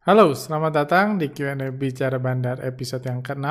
[0.00, 3.44] Halo, selamat datang di Q&A Bicara Bandar episode yang ke-6.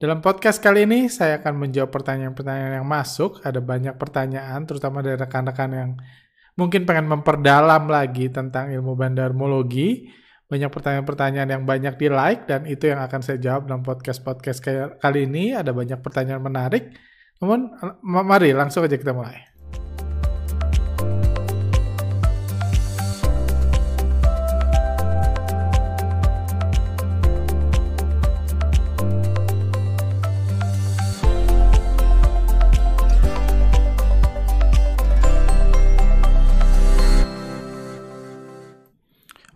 [0.00, 3.44] Dalam podcast kali ini, saya akan menjawab pertanyaan-pertanyaan yang masuk.
[3.44, 5.90] Ada banyak pertanyaan, terutama dari rekan-rekan yang
[6.56, 10.08] mungkin pengen memperdalam lagi tentang ilmu bandarmologi.
[10.48, 14.64] Banyak pertanyaan-pertanyaan yang banyak di-like, dan itu yang akan saya jawab dalam podcast-podcast
[14.96, 15.52] kali ini.
[15.52, 16.88] Ada banyak pertanyaan menarik.
[17.44, 17.68] Namun,
[18.00, 19.49] mari langsung aja kita mulai.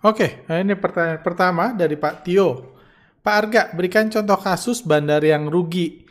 [0.05, 2.77] Oke, nah ini pertanyaan pertama dari Pak Tio.
[3.25, 6.05] Pak Arga, berikan contoh kasus bandar yang rugi.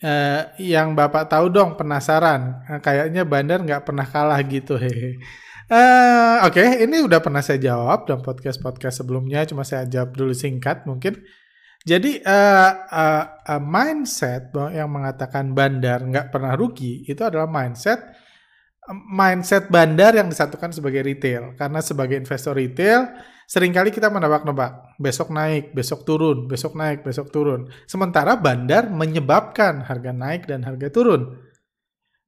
[0.00, 2.62] Eh, yang Bapak tahu dong, penasaran.
[2.62, 4.78] Nah, kayaknya bandar nggak pernah kalah gitu.
[4.78, 5.18] Hehe.
[5.70, 10.34] Uh, Oke, okay, ini udah pernah saya jawab dalam podcast-podcast sebelumnya, cuma saya jawab dulu
[10.34, 11.18] singkat mungkin.
[11.86, 18.02] Jadi uh, uh, uh, mindset yang mengatakan bandar nggak pernah rugi itu adalah mindset
[18.90, 21.54] mindset bandar yang disatukan sebagai retail.
[21.54, 23.06] Karena sebagai investor retail,
[23.50, 24.94] sering kali kita menebak-nebak.
[25.02, 27.66] Besok naik, besok turun, besok naik, besok turun.
[27.90, 31.34] Sementara bandar menyebabkan harga naik dan harga turun.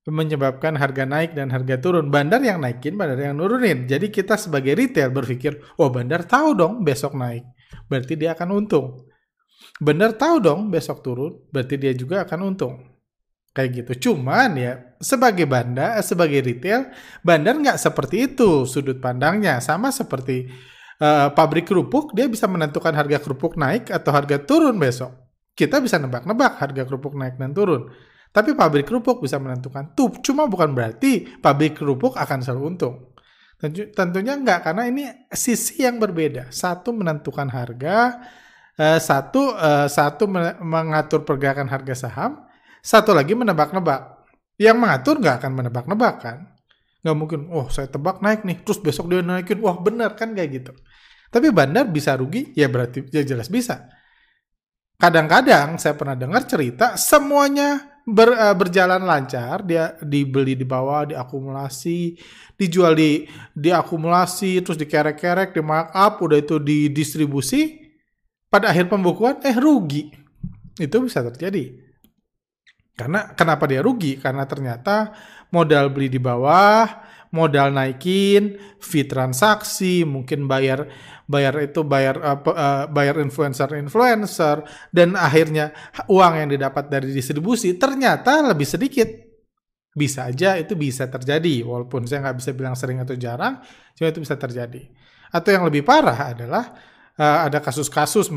[0.03, 2.11] Menyebabkan harga naik dan harga turun.
[2.11, 3.87] Bandar yang naikin, bandar yang nurunin.
[3.87, 7.47] Jadi kita sebagai retail berpikir, oh bandar tahu dong besok naik.
[7.87, 9.06] Berarti dia akan untung.
[9.78, 12.93] Bandar tahu dong besok turun, berarti dia juga akan untung
[13.53, 14.11] kayak gitu.
[14.11, 16.91] Cuman ya sebagai bandar, sebagai retail,
[17.23, 19.61] bandar nggak seperti itu sudut pandangnya.
[19.61, 20.48] Sama seperti
[21.03, 25.11] uh, pabrik kerupuk, dia bisa menentukan harga kerupuk naik atau harga turun besok.
[25.53, 27.91] Kita bisa nebak-nebak harga kerupuk naik dan turun.
[28.33, 30.17] Tapi pabrik kerupuk bisa menentukan tuh.
[30.25, 33.12] Cuma bukan berarti pabrik kerupuk akan selalu untung.
[33.70, 36.50] Tentunya enggak, karena ini sisi yang berbeda.
[36.50, 38.19] Satu menentukan harga,
[38.81, 40.27] uh, satu uh, satu
[40.64, 42.42] mengatur pergerakan harga saham,
[42.83, 44.25] satu lagi menebak-nebak.
[44.59, 46.38] Yang mengatur nggak akan menebak-nebak kan?
[47.03, 50.51] Nggak mungkin, oh saya tebak naik nih, terus besok dia naikin, wah benar kan kayak
[50.63, 50.73] gitu.
[51.33, 53.91] Tapi bandar bisa rugi, ya berarti ya jelas bisa.
[55.03, 62.15] Kadang-kadang saya pernah dengar cerita semuanya ber, uh, berjalan lancar, dia dibeli di bawah, diakumulasi,
[62.55, 67.83] dijual di diakumulasi, terus dikerek-kerek, di markup, udah itu didistribusi,
[68.47, 70.13] pada akhir pembukuan eh rugi.
[70.79, 71.83] Itu bisa terjadi.
[72.93, 74.21] Karena kenapa dia rugi?
[74.21, 75.17] Karena ternyata
[75.53, 76.89] modal beli di bawah,
[77.33, 80.89] modal naikin, fee transaksi, mungkin bayar
[81.25, 85.73] bayar itu bayar uh, uh, bayar influencer-influencer dan akhirnya
[86.11, 89.09] uang yang didapat dari distribusi ternyata lebih sedikit.
[89.93, 93.61] Bisa aja itu bisa terjadi walaupun saya nggak bisa bilang sering atau jarang,
[93.93, 94.89] cuma itu bisa terjadi.
[95.33, 96.73] Atau yang lebih parah adalah
[97.17, 98.33] uh, ada kasus-kasus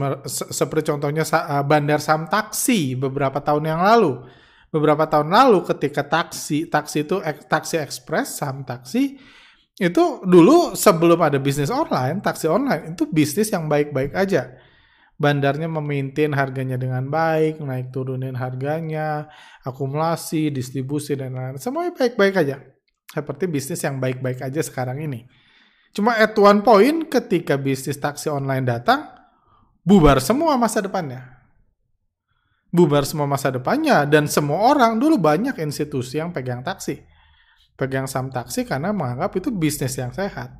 [0.51, 4.23] seperti contohnya uh, bandar saham taksi beberapa tahun yang lalu
[4.75, 9.15] beberapa tahun lalu ketika taksi taksi itu taksi ekspres saham taksi
[9.79, 14.51] itu dulu sebelum ada bisnis online taksi online itu bisnis yang baik-baik aja.
[15.15, 19.31] Bandarnya memaintain harganya dengan baik naik turunin harganya
[19.63, 21.55] akumulasi distribusi dan lain-lain.
[21.55, 22.59] Semuanya baik-baik aja.
[23.07, 25.23] Seperti bisnis yang baik-baik aja sekarang ini.
[25.95, 29.07] Cuma at one point ketika bisnis taksi online datang
[29.87, 31.34] bubar semua masa depannya
[32.75, 34.03] bubar semua masa depannya.
[34.03, 36.99] Dan semua orang dulu banyak institusi yang pegang taksi.
[37.75, 40.51] Pegang saham taksi karena menganggap itu bisnis yang sehat.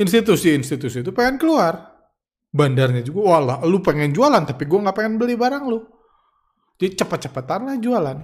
[0.00, 1.92] Institusi-institusi itu pengen keluar.
[2.52, 5.80] Bandarnya juga walah lu pengen jualan tapi gue nggak pengen beli barang lu.
[6.76, 8.18] Jadi cepet-cepetan lah jualan.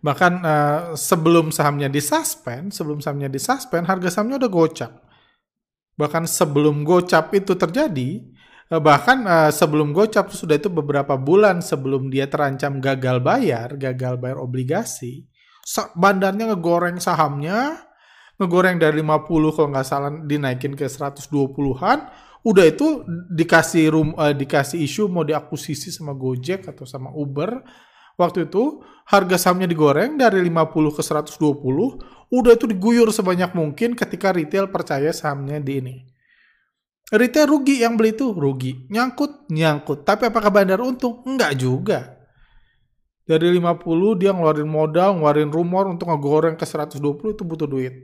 [0.00, 4.92] Bahkan uh, sebelum sahamnya disuspend sebelum sahamnya disuspend harga sahamnya udah gocap.
[5.98, 8.29] Bahkan sebelum gocap itu terjadi
[8.78, 14.38] bahkan uh, sebelum gocap sudah itu beberapa bulan sebelum dia terancam gagal bayar, gagal bayar
[14.38, 15.26] obligasi,
[15.98, 17.82] bandarnya ngegoreng sahamnya,
[18.38, 19.26] ngegoreng dari 50
[19.58, 21.98] kalau nggak salah dinaikin ke 120-an,
[22.46, 23.02] udah itu
[23.34, 27.50] dikasih room uh, dikasih isu mau diakuisisi sama Gojek atau sama Uber.
[28.14, 31.42] Waktu itu harga sahamnya digoreng dari 50 ke 120,
[32.30, 36.09] udah itu diguyur sebanyak mungkin ketika retail percaya sahamnya di ini
[37.10, 38.86] Retail rugi yang beli itu rugi.
[38.86, 40.06] Nyangkut, nyangkut.
[40.06, 41.26] Tapi apakah bandar untung?
[41.26, 42.20] Enggak juga.
[43.26, 47.94] Dari 50 dia ngeluarin modal, ngeluarin rumor untuk ngegoreng ke 120 itu butuh duit.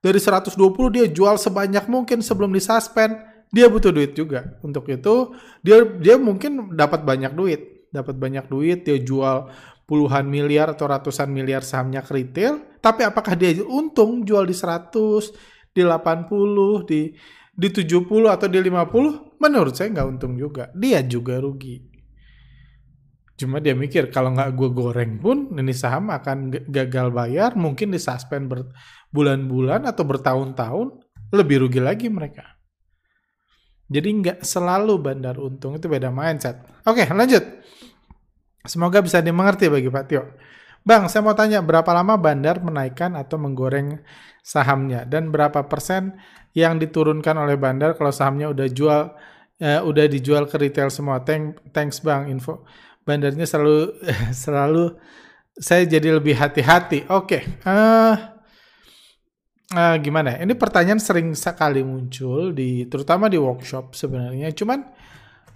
[0.00, 0.56] Dari 120
[0.92, 3.16] dia jual sebanyak mungkin sebelum disuspend,
[3.52, 4.56] dia butuh duit juga.
[4.60, 5.32] Untuk itu
[5.64, 9.48] dia dia mungkin dapat banyak duit, dapat banyak duit, dia jual
[9.88, 15.32] puluhan miliar atau ratusan miliar sahamnya ke retail, tapi apakah dia untung jual di 100,
[15.72, 17.16] di 80, di
[17.58, 20.70] di 70 atau di 50, menurut saya nggak untung juga.
[20.78, 21.82] Dia juga rugi.
[23.34, 28.46] Cuma dia mikir kalau nggak gue goreng pun ini saham akan gagal bayar, mungkin disuspend
[28.46, 31.02] berbulan-bulan atau bertahun-tahun,
[31.34, 32.46] lebih rugi lagi mereka.
[33.90, 36.62] Jadi nggak selalu bandar untung, itu beda mindset.
[36.86, 37.42] Oke, lanjut.
[38.66, 40.22] Semoga bisa dimengerti bagi Pak Tio.
[40.86, 43.98] Bang, saya mau tanya berapa lama bandar menaikkan atau menggoreng
[44.44, 46.16] sahamnya dan berapa persen
[46.58, 49.14] yang diturunkan oleh bandar kalau sahamnya udah jual
[49.62, 51.22] eh, udah dijual ke retail semua.
[51.22, 52.66] Thank, thanks Bang info
[53.08, 53.96] bandarnya selalu
[54.44, 54.84] selalu
[55.56, 57.08] saya jadi lebih hati-hati.
[57.10, 57.42] Oke, okay.
[57.66, 58.14] uh,
[59.74, 60.38] uh, eh, gimana?
[60.38, 64.54] Ini pertanyaan sering sekali muncul di terutama di workshop sebenarnya.
[64.54, 64.86] Cuman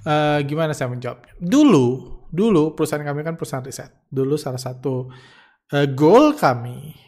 [0.09, 1.39] uh, gimana saya menjawabnya?
[1.39, 1.87] Dulu,
[2.33, 3.95] dulu perusahaan kami kan perusahaan riset.
[4.11, 5.07] Dulu salah satu
[5.71, 6.99] uh, goal kami,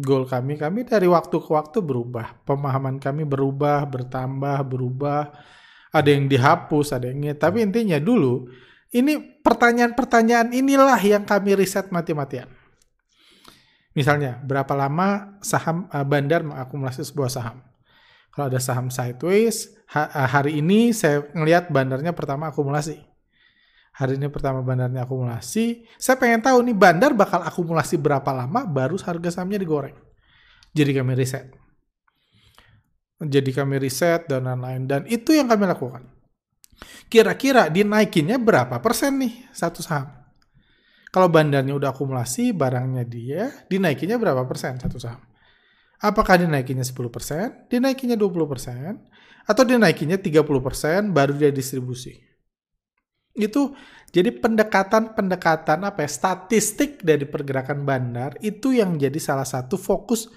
[0.00, 2.40] goal kami, kami dari waktu ke waktu berubah.
[2.46, 5.34] Pemahaman kami berubah, bertambah, berubah.
[5.92, 8.48] Ada yang dihapus, ada yang Tapi intinya dulu
[8.92, 12.48] ini pertanyaan-pertanyaan inilah yang kami riset mati-matian.
[13.92, 17.60] Misalnya, berapa lama saham uh, bandar mengakumulasi sebuah saham?
[18.32, 23.11] Kalau ada saham sideways, uh, hari ini saya ngelihat bandarnya pertama akumulasi.
[23.92, 25.84] Hari ini pertama bandarnya akumulasi.
[26.00, 29.96] Saya pengen tahu nih bandar bakal akumulasi berapa lama baru harga sahamnya digoreng.
[30.72, 31.52] Jadi kami riset.
[33.20, 34.88] Jadi kami riset dan lain-lain.
[34.88, 36.08] Dan itu yang kami lakukan.
[37.12, 40.08] Kira-kira dinaikinnya berapa persen nih satu saham?
[41.12, 45.20] Kalau bandarnya udah akumulasi, barangnya dia, dinaikinnya berapa persen satu saham?
[46.00, 48.90] Apakah dinaikinnya 10%, persen, dinaikinnya 20%, persen,
[49.44, 52.31] atau dinaikinnya 30% persen baru dia distribusi?
[53.32, 53.74] Itu
[54.12, 60.28] jadi pendekatan-pendekatan apa ya, statistik dari pergerakan bandar itu yang jadi salah satu fokus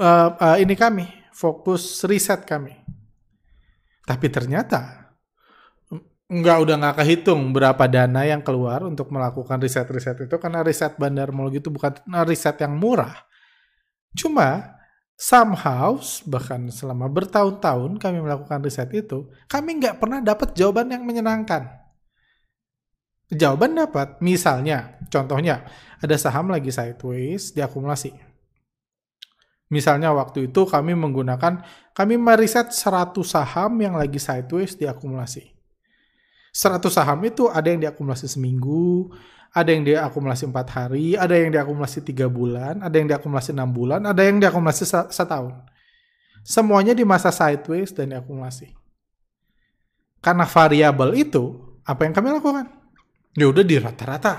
[0.00, 2.72] uh, uh, ini kami, fokus riset kami.
[4.04, 5.04] Tapi ternyata
[6.24, 11.28] Enggak, udah nggak kehitung berapa dana yang keluar untuk melakukan riset-riset itu karena riset bandar
[11.36, 13.12] mall itu bukan riset yang murah.
[14.16, 14.72] Cuma
[15.20, 21.83] somehow bahkan selama bertahun-tahun kami melakukan riset itu, kami nggak pernah dapat jawaban yang menyenangkan.
[23.34, 25.66] Jawaban dapat, misalnya, contohnya
[25.98, 28.14] ada saham lagi sideways diakumulasi.
[29.68, 35.54] Misalnya waktu itu kami menggunakan, kami meriset 100 saham yang lagi sideways diakumulasi
[36.54, 39.10] 100 saham itu ada yang diakumulasi seminggu,
[39.50, 44.06] ada yang diakumulasi empat hari, ada yang diakumulasi tiga bulan, ada yang diakumulasi enam bulan,
[44.06, 45.50] ada yang diakumulasi setahun.
[46.46, 48.70] Semuanya di masa sideways dan diakumulasi.
[50.22, 52.70] Karena variabel itu, apa yang kami lakukan?
[53.34, 54.34] Ya udah di rata-rata.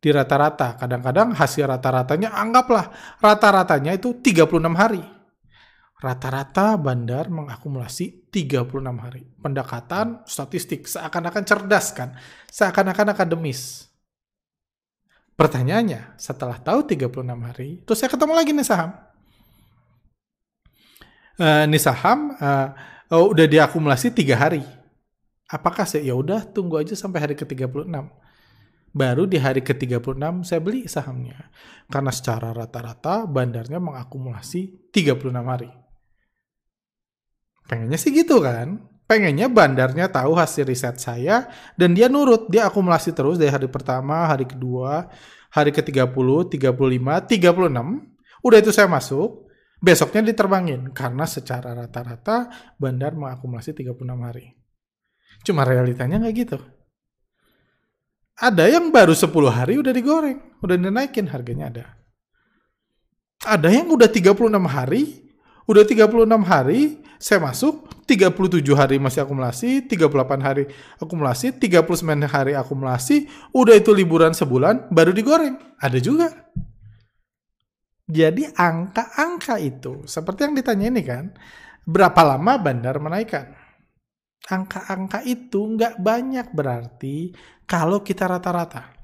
[0.00, 0.80] Di rata-rata.
[0.80, 2.88] Kadang-kadang hasil rata-ratanya anggaplah
[3.20, 5.20] rata-ratanya itu 36 hari
[6.00, 9.28] Rata-rata bandar mengakumulasi 36 hari.
[9.36, 12.16] Pendekatan statistik seakan-akan cerdas kan,
[12.48, 13.92] seakan-akan akademis.
[15.36, 18.90] Pertanyaannya, setelah tahu 36 hari, terus saya ketemu lagi nih saham.
[21.40, 22.68] Uh, nih saham uh,
[23.12, 24.64] oh, udah diakumulasi tiga hari.
[25.50, 27.90] Apakah saya ya udah tunggu aja sampai hari ke-36.
[28.90, 31.50] Baru di hari ke-36 saya beli sahamnya.
[31.90, 35.70] Karena secara rata-rata bandarnya mengakumulasi 36 hari.
[37.66, 38.78] Pengennya sih gitu kan.
[39.10, 42.46] Pengennya bandarnya tahu hasil riset saya dan dia nurut.
[42.46, 45.10] Dia akumulasi terus dari hari pertama, hari kedua,
[45.50, 46.70] hari ke-30, 35,
[47.26, 48.46] 36.
[48.46, 49.50] Udah itu saya masuk.
[49.82, 54.59] Besoknya diterbangin karena secara rata-rata bandar mengakumulasi 36 hari.
[55.44, 56.58] Cuma realitanya nggak gitu.
[58.40, 61.84] Ada yang baru 10 hari udah digoreng, udah dinaikin harganya ada.
[63.44, 65.28] Ada yang udah 36 hari,
[65.68, 70.64] udah 36 hari saya masuk 37 hari masih akumulasi, 38 hari
[70.96, 75.60] akumulasi, 39 hari akumulasi, udah itu liburan sebulan baru digoreng.
[75.76, 76.32] Ada juga.
[78.08, 81.30] Jadi angka-angka itu seperti yang ditanya ini kan,
[81.84, 83.59] berapa lama bandar menaikkan?
[84.48, 87.36] Angka-angka itu nggak banyak berarti
[87.68, 89.00] kalau kita rata-rata.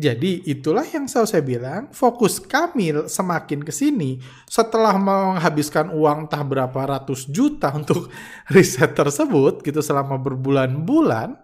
[0.00, 6.40] Jadi itulah yang selalu saya bilang, fokus kami semakin ke sini setelah menghabiskan uang entah
[6.46, 8.08] berapa ratus juta untuk
[8.48, 11.34] riset tersebut gitu selama berbulan-bulan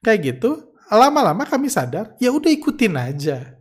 [0.00, 3.52] kayak gitu, lama-lama kami sadar, ya udah ikutin aja.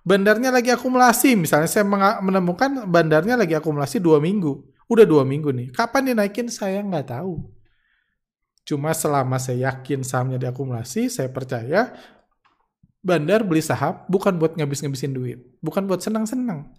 [0.00, 1.84] Bandarnya lagi akumulasi, misalnya saya
[2.22, 7.46] menemukan bandarnya lagi akumulasi dua minggu, udah dua minggu nih, kapan dinaikin saya nggak tahu.
[8.66, 11.94] Cuma selama saya yakin sahamnya diakumulasi, saya percaya
[13.00, 16.74] bandar beli saham bukan buat ngabis-ngabisin duit, bukan buat senang-senang.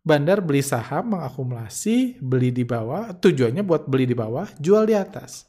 [0.00, 5.44] Bandar beli saham, mengakumulasi, beli di bawah, tujuannya buat beli di bawah, jual di atas.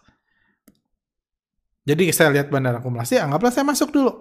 [1.87, 4.11] Jadi saya lihat bandar akumulasi, anggaplah saya masuk dulu.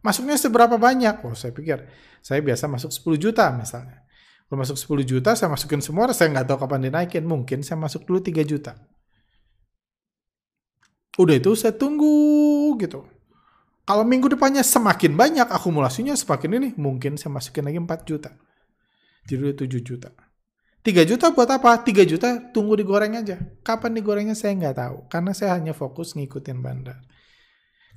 [0.00, 1.20] Masuknya seberapa banyak?
[1.26, 1.84] Oh, saya pikir
[2.24, 4.00] saya biasa masuk 10 juta misalnya.
[4.50, 7.22] Kalau masuk 10 juta, saya masukin semua, saya nggak tahu kapan dinaikin.
[7.22, 8.74] Mungkin saya masuk dulu 3 juta.
[11.22, 13.06] Udah itu saya tunggu gitu.
[13.86, 18.34] Kalau minggu depannya semakin banyak akumulasinya semakin ini, mungkin saya masukin lagi 4 juta.
[19.30, 20.10] Jadi udah 7 juta.
[20.82, 21.86] 3 juta buat apa?
[21.86, 23.38] 3 juta tunggu digoreng aja.
[23.62, 24.96] Kapan digorengnya saya nggak tahu.
[25.06, 26.98] Karena saya hanya fokus ngikutin bandar.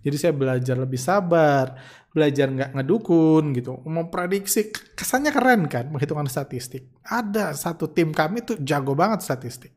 [0.04, 1.80] Jadi saya belajar lebih sabar,
[2.12, 3.80] belajar nggak ngedukun gitu.
[3.88, 6.92] Memprediksi, kesannya keren kan menghitungan statistik.
[7.08, 9.74] Ada satu tim kami tuh jago banget statistik.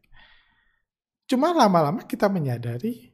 [1.27, 3.11] Cuma lama-lama kita menyadari,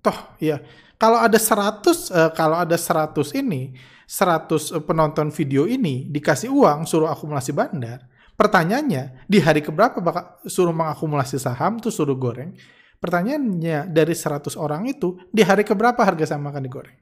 [0.00, 0.60] toh ya
[1.00, 3.76] kalau ada 100, uh, kalau ada 100 ini,
[4.08, 8.08] 100 penonton video ini dikasih uang suruh akumulasi bandar,
[8.38, 12.56] pertanyaannya di hari keberapa bakal suruh mengakumulasi saham tuh suruh goreng,
[12.98, 16.96] Pertanyaannya dari 100 orang itu di hari keberapa harga saham akan digoreng?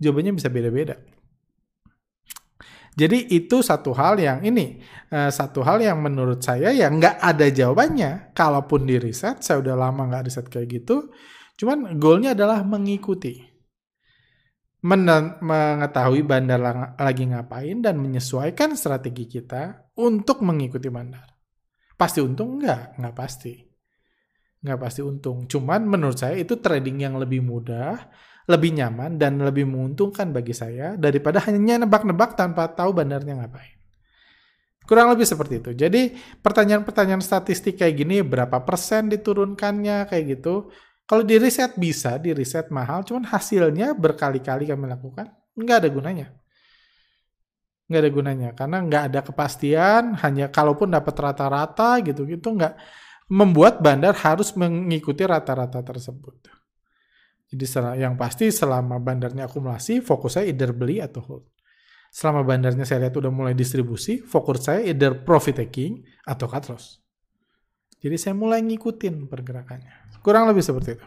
[0.00, 0.96] Jawabannya bisa beda-beda.
[2.96, 4.82] Jadi itu satu hal yang ini,
[5.14, 8.34] uh, satu hal yang menurut saya yang nggak ada jawabannya.
[8.34, 11.12] Kalaupun di riset, saya udah lama nggak riset kayak gitu.
[11.54, 13.46] Cuman goalnya adalah mengikuti.
[14.80, 15.04] Men
[15.44, 16.56] mengetahui bandar
[16.96, 21.28] lagi ngapain dan menyesuaikan strategi kita untuk mengikuti bandar.
[22.00, 22.96] Pasti untung nggak?
[22.96, 23.69] Nggak pasti
[24.60, 25.48] nggak pasti untung.
[25.48, 27.96] Cuman menurut saya itu trading yang lebih mudah,
[28.48, 33.80] lebih nyaman, dan lebih menguntungkan bagi saya daripada hanya nebak-nebak tanpa tahu bandarnya ngapain.
[34.84, 35.70] Kurang lebih seperti itu.
[35.70, 40.68] Jadi pertanyaan-pertanyaan statistik kayak gini, berapa persen diturunkannya kayak gitu.
[41.06, 46.26] Kalau di riset bisa, di riset mahal, cuman hasilnya berkali-kali kami lakukan, nggak ada gunanya.
[47.90, 52.74] Nggak ada gunanya, karena nggak ada kepastian, hanya kalaupun dapat rata-rata gitu-gitu, nggak
[53.30, 56.50] membuat bandar harus mengikuti rata-rata tersebut.
[57.50, 57.66] Jadi
[57.98, 61.44] yang pasti selama bandarnya akumulasi, fokus saya either beli atau hold.
[62.10, 66.98] Selama bandarnya saya lihat udah mulai distribusi, fokus saya either profit taking atau cut loss.
[68.02, 70.18] Jadi saya mulai ngikutin pergerakannya.
[70.22, 71.06] Kurang lebih seperti itu.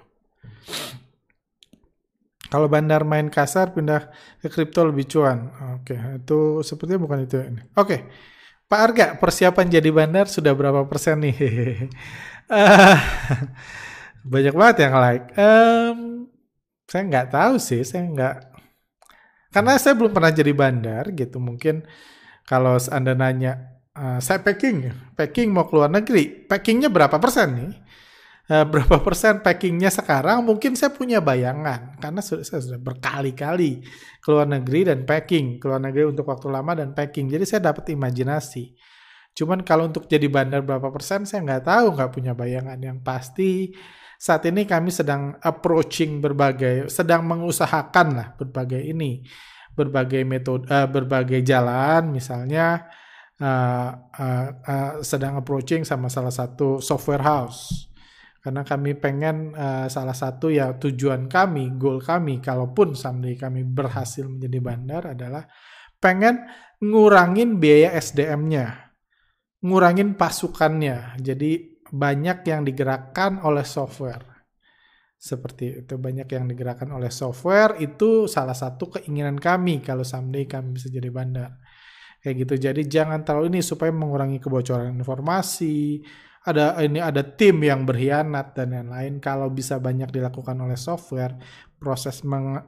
[2.48, 5.50] Kalau bandar main kasar pindah ke kripto lebih cuan.
[5.82, 7.62] Oke, itu sepertinya bukan itu ini.
[7.76, 7.98] Oke.
[8.74, 11.38] Pak Arga, persiapan jadi bandar sudah berapa persen nih?
[12.50, 12.98] uh,
[14.34, 15.30] banyak banget yang like.
[15.38, 15.98] Um,
[16.90, 18.36] saya nggak tahu sih, saya nggak.
[19.54, 21.38] Karena saya belum pernah jadi bandar gitu.
[21.38, 21.86] Mungkin
[22.50, 27.72] kalau anda nanya, uh, saya packing, packing mau keluar negeri, packingnya berapa persen nih?
[28.50, 30.44] Uh, berapa persen packingnya sekarang?
[30.44, 33.86] Mungkin saya punya bayangan karena sudah, saya sudah berkali-kali
[34.20, 37.32] keluar negeri dan packing keluar negeri untuk waktu lama dan packing.
[37.32, 38.76] Jadi saya dapat imajinasi.
[39.34, 42.78] Cuman kalau untuk jadi bandar berapa persen saya nggak tahu nggak punya bayangan.
[42.80, 43.52] Yang pasti
[44.20, 49.26] saat ini kami sedang approaching berbagai sedang mengusahakan lah berbagai ini
[49.74, 52.14] berbagai metode uh, berbagai jalan.
[52.14, 52.86] Misalnya
[53.42, 57.93] uh, uh, uh, sedang approaching sama salah satu software house
[58.44, 64.28] karena kami pengen uh, salah satu ya tujuan kami, goal kami, kalaupun someday kami berhasil
[64.28, 65.48] menjadi bandar adalah
[66.04, 66.44] pengen
[66.84, 68.92] ngurangin biaya SDM-nya,
[69.64, 71.24] ngurangin pasukannya.
[71.24, 74.28] Jadi banyak yang digerakkan oleh software.
[75.16, 80.76] Seperti itu banyak yang digerakkan oleh software itu salah satu keinginan kami kalau someday kami
[80.76, 81.64] bisa jadi bandar.
[82.20, 82.54] Kayak gitu.
[82.60, 86.04] Jadi jangan terlalu ini supaya mengurangi kebocoran informasi,
[86.44, 89.24] ada ini ada tim yang berkhianat dan lain-lain.
[89.24, 91.40] Kalau bisa banyak dilakukan oleh software,
[91.80, 92.20] proses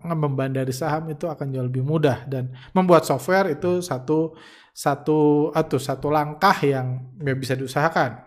[0.03, 4.35] membandari saham itu akan jauh lebih mudah dan membuat software itu satu
[4.75, 8.23] satu atau satu langkah yang bisa diusahakan.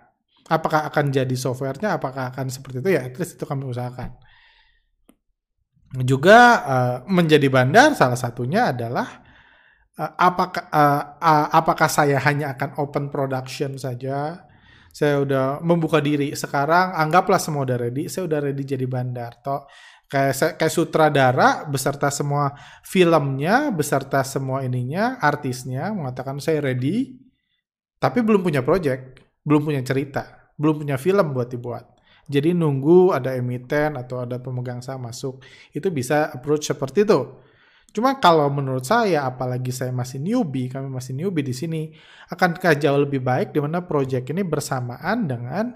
[0.49, 2.01] Apakah akan jadi softwarenya?
[2.01, 3.05] Apakah akan seperti itu ya?
[3.05, 4.17] At itu kami usahakan.
[6.05, 9.25] Juga uh, menjadi bandar salah satunya adalah
[9.97, 14.48] uh, apakah uh, uh, apakah saya hanya akan open production saja
[14.99, 16.35] saya udah membuka diri.
[16.35, 19.39] Sekarang anggaplah semua udah ready, saya udah ready jadi bandar.
[19.39, 19.71] Toh
[20.11, 27.15] kayak kayak sutradara beserta semua filmnya, beserta semua ininya, artisnya mengatakan saya ready,
[28.03, 31.85] tapi belum punya project, belum punya cerita, belum punya film buat dibuat.
[32.29, 35.41] Jadi nunggu ada emiten atau ada pemegang saham masuk.
[35.73, 37.41] Itu bisa approach seperti itu.
[37.89, 41.89] Cuma kalau menurut saya, apalagi saya masih newbie, kami masih newbie di sini,
[42.29, 45.73] akankah jauh lebih baik di mana proyek ini bersamaan dengan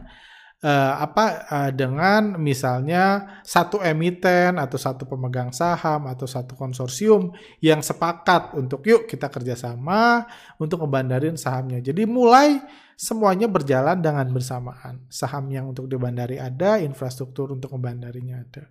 [0.60, 7.32] uh, apa uh, dengan misalnya satu emiten atau satu pemegang saham atau satu konsorsium
[7.64, 10.28] yang sepakat untuk yuk kita kerjasama
[10.60, 11.80] untuk ngebandarin sahamnya.
[11.80, 12.60] Jadi mulai
[12.92, 15.08] semuanya berjalan dengan bersamaan.
[15.08, 18.68] Saham yang untuk dibandari ada, infrastruktur untuk ngebandarinya ada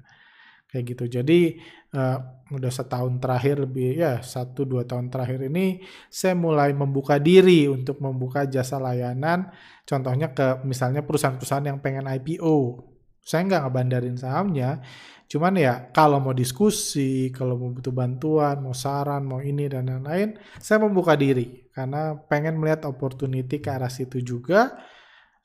[0.71, 1.19] kayak gitu.
[1.19, 1.59] Jadi
[1.91, 2.17] uh,
[2.55, 7.99] udah setahun terakhir lebih ya satu dua tahun terakhir ini saya mulai membuka diri untuk
[7.99, 9.51] membuka jasa layanan.
[9.83, 12.87] Contohnya ke misalnya perusahaan-perusahaan yang pengen IPO.
[13.21, 14.81] Saya nggak ngebandarin sahamnya,
[15.29, 20.41] cuman ya kalau mau diskusi, kalau mau butuh bantuan, mau saran, mau ini dan lain-lain,
[20.57, 24.73] saya membuka diri karena pengen melihat opportunity ke arah situ juga.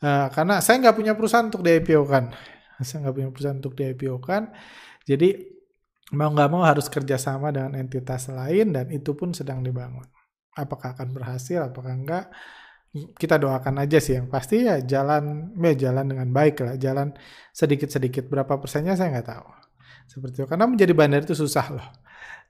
[0.01, 2.33] Uh, karena saya nggak punya perusahaan untuk di IPO kan,
[2.81, 4.43] saya nggak punya perusahaan untuk di IPO kan
[5.07, 5.39] jadi
[6.15, 10.07] mau nggak mau harus kerjasama dengan entitas lain dan itu pun sedang dibangun.
[10.55, 12.27] Apakah akan berhasil, apakah enggak?
[12.97, 17.13] Kita doakan aja sih yang pasti ya jalan ya jalan dengan baik lah, jalan
[17.53, 19.47] sedikit-sedikit berapa persennya saya nggak tahu.
[20.07, 21.89] Seperti itu karena menjadi bandar itu susah loh.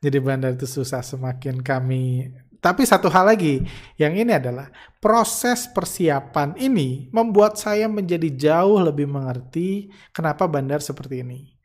[0.00, 2.30] Jadi bandar itu susah semakin kami
[2.66, 3.62] tapi satu hal lagi,
[3.94, 11.22] yang ini adalah proses persiapan ini membuat saya menjadi jauh lebih mengerti kenapa bandar seperti
[11.22, 11.55] ini.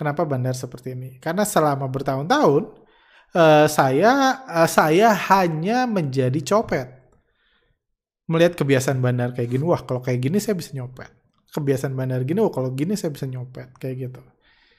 [0.00, 1.20] Kenapa bandar seperti ini?
[1.20, 2.72] Karena selama bertahun-tahun
[3.36, 6.88] uh, saya uh, saya hanya menjadi copet.
[8.24, 11.12] Melihat kebiasaan bandar kayak gini, wah kalau kayak gini saya bisa nyopet.
[11.52, 14.24] Kebiasaan bandar gini, wah kalau gini saya bisa nyopet kayak gitu.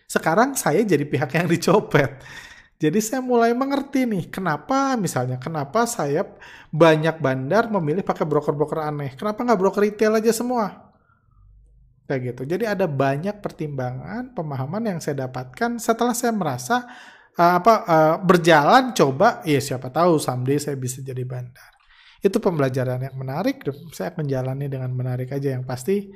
[0.10, 2.18] Sekarang saya jadi pihak yang dicopet.
[2.82, 6.26] Jadi saya mulai mengerti nih, kenapa misalnya, kenapa saya
[6.74, 9.14] banyak bandar memilih pakai broker-broker aneh.
[9.14, 10.91] Kenapa nggak broker retail aja semua?
[12.12, 12.44] Kayak gitu.
[12.44, 16.84] Jadi ada banyak pertimbangan, pemahaman yang saya dapatkan setelah saya merasa
[17.40, 21.72] uh, apa uh, berjalan coba, ya siapa tahu someday saya bisa jadi bandar.
[22.20, 23.64] Itu pembelajaran yang menarik,
[23.96, 26.12] saya akan jalani dengan menarik aja yang pasti.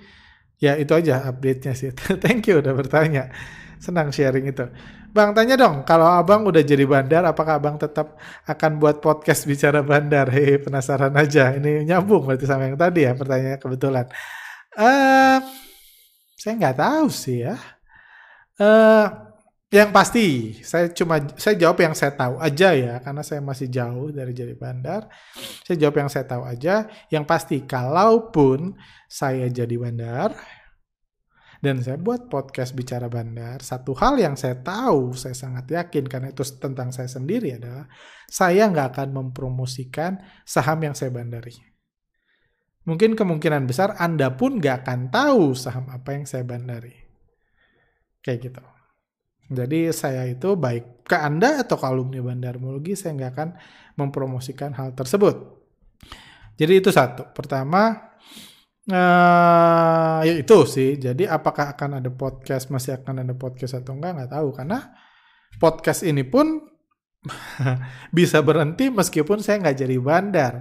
[0.59, 1.95] Ya itu aja update-nya sih.
[2.23, 3.31] Thank you udah bertanya.
[3.79, 4.67] Senang sharing itu.
[5.15, 9.79] Bang tanya dong, kalau abang udah jadi bandar, apakah abang tetap akan buat podcast bicara
[9.79, 10.27] bandar?
[10.27, 11.55] Hei, penasaran aja.
[11.55, 14.11] Ini nyambung berarti sama yang tadi ya pertanyaannya kebetulan.
[14.75, 15.39] Uh,
[16.35, 17.55] saya nggak tahu sih ya.
[18.59, 19.07] Uh,
[19.73, 24.07] yang pasti, saya cuma saya jawab yang saya tahu aja ya, karena saya masih jauh
[24.13, 25.11] dari jadi bandar.
[25.67, 26.87] Saya jawab yang saya tahu aja.
[27.11, 28.77] Yang pasti, kalaupun
[29.11, 30.31] saya jadi bandar
[31.59, 36.29] dan saya buat podcast bicara bandar, satu hal yang saya tahu, saya sangat yakin karena
[36.31, 37.89] itu tentang saya sendiri adalah
[38.29, 41.74] saya nggak akan mempromosikan saham yang saya bandari
[42.85, 46.93] mungkin kemungkinan besar Anda pun nggak akan tahu saham apa yang saya bandari.
[48.21, 48.63] Kayak gitu.
[49.45, 53.49] Jadi saya itu baik ke Anda atau ke alumni bandarmologi, saya nggak akan
[53.97, 55.37] mempromosikan hal tersebut.
[56.57, 57.29] Jadi itu satu.
[57.29, 57.93] Pertama,
[58.89, 60.97] uh, ya itu sih.
[60.97, 64.49] Jadi apakah akan ada podcast, masih akan ada podcast atau enggak, nggak tahu.
[64.49, 64.79] Karena
[65.61, 66.65] podcast ini pun
[68.17, 70.53] bisa berhenti meskipun saya nggak jadi bandar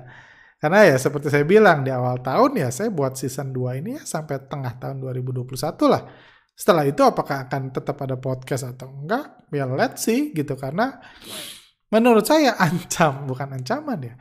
[0.59, 4.03] karena ya seperti saya bilang di awal tahun ya saya buat season 2 ini ya
[4.03, 5.51] sampai tengah tahun 2021
[5.91, 6.03] lah.
[6.55, 9.51] Setelah itu apakah akan tetap ada podcast atau enggak?
[9.51, 11.03] Ya let's see gitu karena
[11.91, 14.15] menurut saya ancam bukan ancaman ya.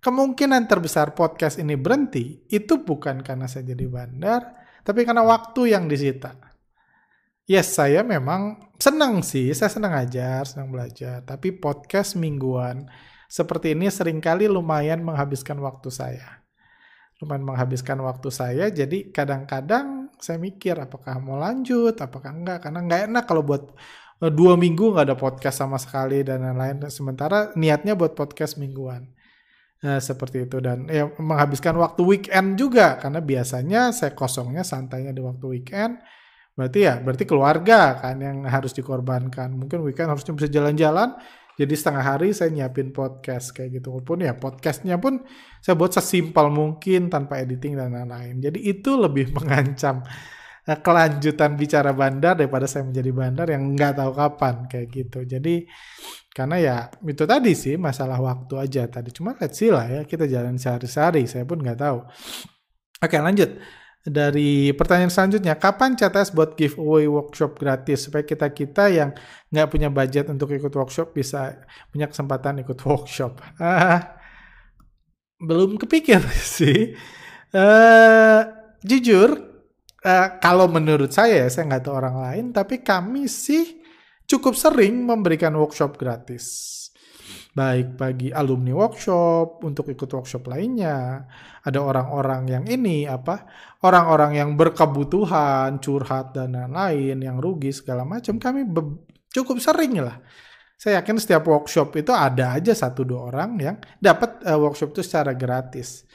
[0.00, 4.40] Kemungkinan terbesar podcast ini berhenti itu bukan karena saya jadi bandar,
[4.80, 6.40] tapi karena waktu yang disita.
[7.44, 11.20] Yes, saya memang senang sih, saya senang ajar, senang belajar.
[11.20, 12.88] Tapi podcast mingguan
[13.30, 16.42] seperti ini sering kali lumayan menghabiskan waktu saya.
[17.22, 22.66] Lumayan menghabiskan waktu saya, jadi kadang-kadang saya mikir apakah mau lanjut, apakah enggak.
[22.66, 23.70] Karena enggak enak kalau buat
[24.18, 26.90] eh, dua minggu nggak ada podcast sama sekali dan lain-lain.
[26.90, 29.06] Sementara niatnya buat podcast mingguan.
[29.80, 35.24] Nah, seperti itu dan ya menghabiskan waktu weekend juga karena biasanya saya kosongnya santainya di
[35.24, 35.96] waktu weekend
[36.52, 41.16] berarti ya berarti keluarga kan yang harus dikorbankan mungkin weekend harusnya bisa jalan-jalan
[41.60, 43.92] jadi setengah hari saya nyiapin podcast kayak gitu.
[43.92, 45.20] Walaupun ya podcastnya pun
[45.60, 48.40] saya buat sesimpel mungkin tanpa editing dan lain-lain.
[48.40, 50.00] Jadi itu lebih mengancam
[50.64, 55.28] eh, kelanjutan bicara bandar daripada saya menjadi bandar yang nggak tahu kapan kayak gitu.
[55.28, 55.68] Jadi
[56.32, 59.12] karena ya itu tadi sih masalah waktu aja tadi.
[59.12, 61.28] Cuma let's see lah ya kita jalan sehari-hari.
[61.28, 62.08] Saya pun nggak tahu.
[63.04, 69.12] Oke lanjut dari pertanyaan selanjutnya, kapan CTS buat giveaway workshop gratis supaya kita kita yang
[69.52, 71.60] nggak punya budget untuk ikut workshop bisa
[71.92, 73.44] punya kesempatan ikut workshop?
[73.60, 74.16] Ah,
[75.36, 76.24] belum kepikir
[76.56, 76.96] sih.
[77.50, 78.40] Uh,
[78.80, 79.36] jujur,
[80.00, 83.84] uh, kalau menurut saya, saya nggak tahu orang lain, tapi kami sih
[84.24, 86.78] cukup sering memberikan workshop gratis.
[87.52, 91.26] Baik bagi alumni workshop untuk ikut workshop lainnya
[91.64, 93.46] ada orang-orang yang ini apa
[93.82, 98.68] orang-orang yang berkebutuhan curhat dan lain-lain yang rugi segala macam kami
[99.30, 100.20] cukup sering lah
[100.80, 105.04] saya yakin setiap workshop itu ada aja satu dua orang yang dapat uh, workshop itu
[105.04, 106.08] secara gratis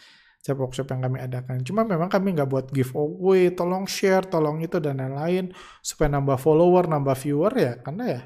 [0.46, 1.66] setiap workshop yang kami adakan.
[1.66, 5.50] Cuma memang kami nggak buat giveaway, tolong share, tolong itu dan lain-lain
[5.82, 7.74] supaya nambah follower, nambah viewer ya.
[7.82, 8.22] Karena ya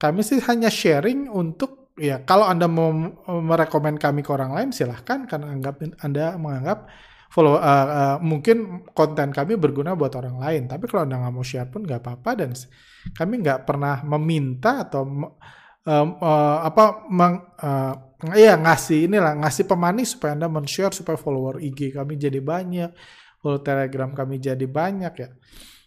[0.00, 2.94] kami sih hanya sharing untuk ya kalau anda mau
[3.28, 6.88] merekomend kami ke orang lain silahkan karena anggap anda menganggap
[7.28, 10.62] follow uh, uh, mungkin konten kami berguna buat orang lain.
[10.64, 12.50] Tapi kalau anda nggak mau share pun nggak apa-apa dan
[13.12, 17.94] kami nggak pernah meminta atau um, uh, apa meng, uh,
[18.34, 22.90] ya ngasih inilah ngasih pemanis supaya anda men-share supaya follower IG kami jadi banyak,
[23.44, 25.28] follower Telegram kami jadi banyak ya.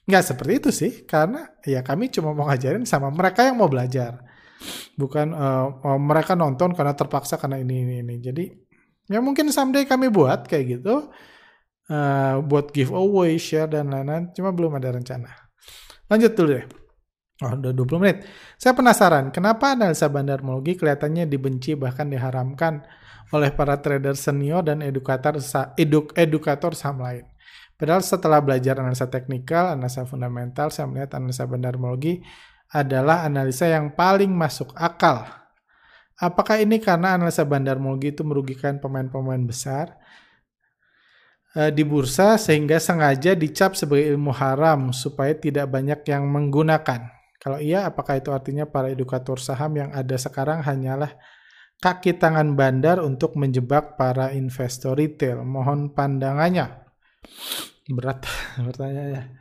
[0.06, 4.31] Nggak seperti itu sih, karena ya kami cuma mau ngajarin sama mereka yang mau belajar.
[4.96, 8.16] Bukan uh, mereka nonton karena terpaksa karena ini ini ini.
[8.22, 8.46] Jadi
[9.12, 11.10] ya mungkin someday kami buat kayak gitu.
[11.92, 15.28] Uh, buat giveaway, share dan lain-lain, cuma belum ada rencana.
[16.08, 16.66] Lanjut dulu deh.
[17.42, 18.18] Oh, udah 20 menit.
[18.56, 22.86] Saya penasaran, kenapa analisa bandarmologi kelihatannya dibenci bahkan diharamkan
[23.34, 25.42] oleh para trader senior dan edukator
[25.74, 27.26] eduk, edukator saham lain.
[27.82, 32.22] Padahal setelah belajar analisa teknikal, analisa fundamental, saya melihat analisa bandarmologi
[32.72, 35.28] adalah analisa yang paling masuk akal.
[36.16, 40.00] Apakah ini karena analisa bandarmologi itu merugikan pemain-pemain besar
[41.52, 47.12] e, di bursa sehingga sengaja dicap sebagai ilmu haram supaya tidak banyak yang menggunakan?
[47.42, 51.18] Kalau iya, apakah itu artinya para edukator saham yang ada sekarang hanyalah
[51.82, 55.42] kaki tangan bandar untuk menjebak para investor retail?
[55.42, 56.86] Mohon pandangannya.
[57.90, 58.30] Berat
[58.66, 59.41] bertanya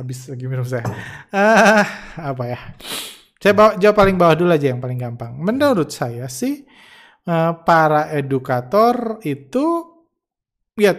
[0.00, 0.88] Habis lagi minum saya.
[1.28, 1.84] Uh,
[2.32, 2.58] apa ya?
[3.36, 5.36] Saya bawa, jawab paling bawah dulu aja yang paling gampang.
[5.36, 6.64] Menurut saya sih,
[7.28, 9.84] uh, para edukator itu
[10.80, 10.96] ya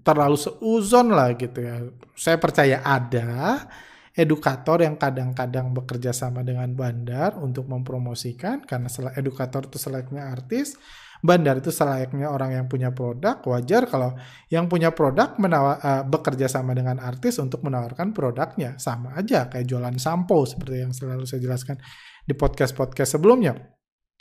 [0.00, 1.84] terlalu seuzon lah gitu ya.
[2.16, 3.68] Saya percaya ada,
[4.16, 10.76] edukator yang kadang-kadang bekerja sama dengan bandar untuk mempromosikan karena edukator itu selayaknya artis,
[11.22, 14.18] bandar itu selayaknya orang yang punya produk, wajar kalau
[14.50, 18.74] yang punya produk menawar, uh, bekerja sama dengan artis untuk menawarkan produknya.
[18.82, 21.78] Sama aja kayak jualan sampo seperti yang selalu saya jelaskan
[22.26, 23.54] di podcast-podcast sebelumnya.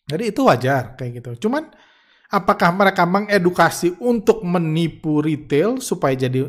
[0.05, 1.49] Jadi itu wajar kayak gitu.
[1.49, 1.73] Cuman
[2.29, 6.47] apakah mereka mengedukasi untuk menipu retail supaya jadi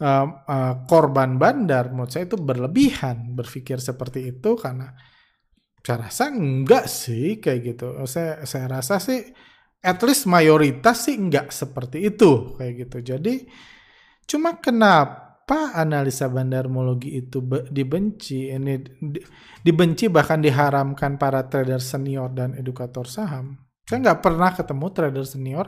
[0.00, 4.96] uh, uh, korban bandar menurut saya itu berlebihan berpikir seperti itu karena
[5.80, 9.49] saya rasa enggak sih kayak gitu saya saya rasa sih
[9.80, 13.34] at least mayoritas sih enggak seperti itu kayak gitu jadi
[14.28, 18.78] cuma kenapa analisa bandarmologi itu dibenci ini
[19.60, 25.66] dibenci bahkan diharamkan para trader senior dan edukator saham saya nggak pernah ketemu trader senior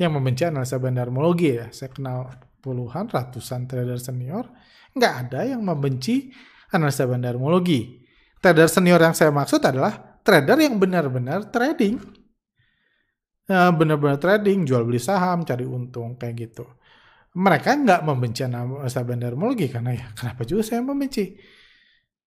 [0.00, 4.46] yang membenci analisa bandarmologi ya saya kenal puluhan, ratusan trader senior,
[4.94, 6.30] nggak ada yang membenci
[6.70, 8.00] analisa bandarmologi.
[8.38, 11.98] Trader senior yang saya maksud adalah trader yang benar-benar trading.
[13.50, 16.64] Ya, benar-benar trading, jual beli saham, cari untung, kayak gitu.
[17.34, 21.36] Mereka nggak membenci analisa bandarmologi karena ya kenapa juga saya membenci.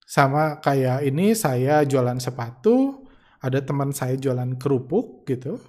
[0.05, 3.05] Sama kayak ini saya jualan sepatu,
[3.41, 5.61] ada teman saya jualan kerupuk gitu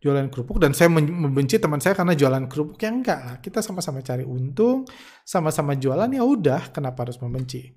[0.00, 4.00] jualan kerupuk dan saya membenci teman saya karena jualan kerupuk yang enggak lah kita sama-sama
[4.00, 4.88] cari untung
[5.28, 7.76] sama-sama jualan ya udah kenapa harus membenci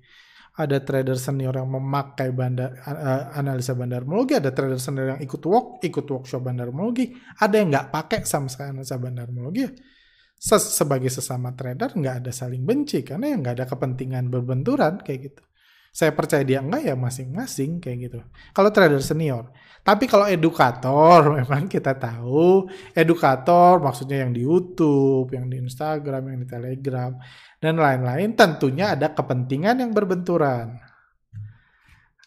[0.54, 5.82] ada trader senior yang memakai bandar uh, analisa bandarmologi ada trader senior yang ikut work
[5.82, 7.10] ikut workshop bandarmologi
[7.42, 9.66] ada yang nggak pakai sama sekali analisa bandarmologi
[10.34, 15.32] Ses sebagai sesama trader nggak ada saling benci karena yang nggak ada kepentingan berbenturan kayak
[15.32, 15.42] gitu
[15.94, 18.20] saya percaya dia enggak ya masing-masing kayak gitu.
[18.50, 19.54] Kalau trader senior.
[19.86, 26.38] Tapi kalau edukator memang kita tahu edukator maksudnya yang di YouTube, yang di Instagram, yang
[26.42, 27.14] di Telegram
[27.64, 30.76] dan lain-lain tentunya ada kepentingan yang berbenturan.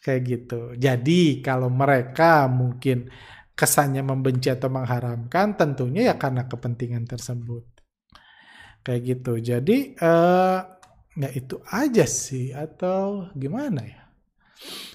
[0.01, 0.61] Kayak gitu.
[0.73, 3.05] Jadi kalau mereka mungkin
[3.53, 7.65] kesannya membenci atau mengharamkan tentunya ya karena kepentingan tersebut.
[8.81, 9.33] Kayak gitu.
[9.37, 10.59] Jadi eh
[11.17, 14.01] nggak itu aja sih atau gimana ya?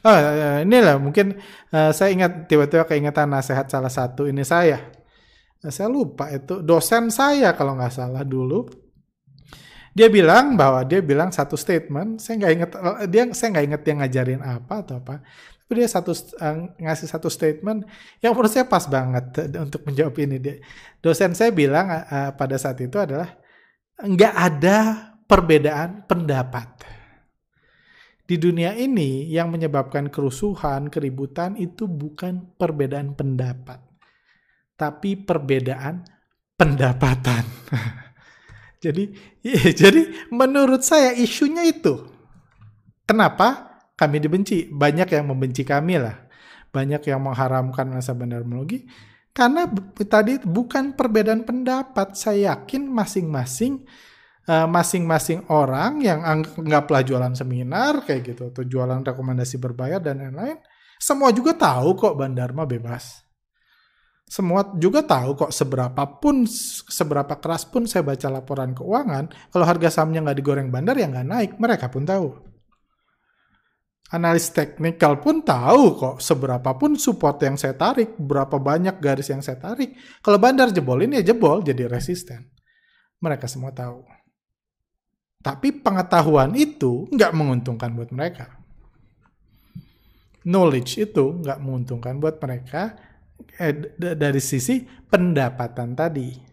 [0.02, 0.18] Oh,
[0.66, 1.38] inilah mungkin
[1.70, 4.90] uh, saya ingat tiba-tiba keingetan nasihat salah satu ini saya.
[5.62, 8.81] Uh, saya lupa itu dosen saya kalau nggak salah dulu.
[9.92, 12.70] Dia bilang bahwa dia bilang satu statement, saya nggak inget
[13.12, 15.20] dia saya nggak inget dia ngajarin apa atau apa.
[15.60, 17.84] Tapi dia satu uh, ngasih satu statement
[18.24, 20.36] yang menurut saya pas banget untuk menjawab ini.
[20.40, 20.56] Dia,
[21.04, 23.36] dosen saya bilang uh, pada saat itu adalah
[24.00, 24.76] nggak ada
[25.28, 26.68] perbedaan pendapat.
[28.24, 33.80] Di dunia ini yang menyebabkan kerusuhan, keributan itu bukan perbedaan pendapat,
[34.72, 36.00] tapi perbedaan
[36.56, 37.44] pendapatan.
[38.82, 39.04] jadi,
[39.46, 42.10] ya, jadi menurut saya isunya itu.
[43.06, 44.66] Kenapa kami dibenci?
[44.66, 46.26] Banyak yang membenci kami lah.
[46.74, 48.84] Banyak yang mengharamkan masa bandarmologi.
[49.32, 49.64] Karena
[50.02, 52.18] tadi bukan perbedaan pendapat.
[52.18, 53.86] Saya yakin masing-masing
[54.42, 60.18] Eh, masing-masing uh, orang yang anggaplah jualan seminar kayak gitu atau jualan rekomendasi berbayar dan
[60.18, 60.58] lain-lain
[60.98, 63.21] semua juga tahu kok Bandarma bebas
[64.32, 66.48] semua juga tahu kok seberapa pun
[66.88, 71.28] seberapa keras pun saya baca laporan keuangan kalau harga sahamnya nggak digoreng bandar ya nggak
[71.28, 72.32] naik mereka pun tahu.
[74.08, 79.44] Analis teknikal pun tahu kok seberapa pun support yang saya tarik berapa banyak garis yang
[79.44, 79.92] saya tarik.
[80.24, 82.48] Kalau bandar jebolin ya jebol jadi resisten.
[83.20, 84.00] Mereka semua tahu.
[85.44, 88.48] Tapi pengetahuan itu nggak menguntungkan buat mereka.
[90.48, 93.11] Knowledge itu nggak menguntungkan buat mereka
[93.58, 96.52] eh, dari sisi pendapatan tadi.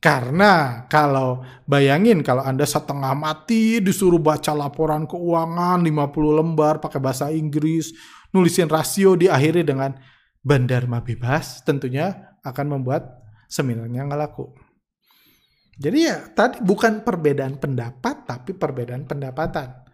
[0.00, 7.28] Karena kalau bayangin kalau Anda setengah mati disuruh baca laporan keuangan 50 lembar pakai bahasa
[7.28, 7.92] Inggris,
[8.32, 9.92] nulisin rasio diakhiri dengan
[10.40, 14.48] bandar bebas, tentunya akan membuat seminarnya nggak laku.
[15.80, 19.84] Jadi ya tadi bukan perbedaan pendapat tapi perbedaan pendapatan.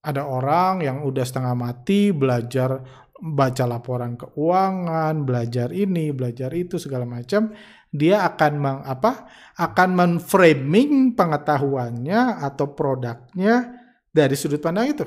[0.00, 2.78] Ada orang yang udah setengah mati belajar
[3.20, 7.52] baca laporan keuangan, belajar ini, belajar itu segala macam,
[7.92, 9.28] dia akan meng, apa?
[9.60, 13.76] akan menframing pengetahuannya atau produknya
[14.08, 15.04] dari sudut pandang itu.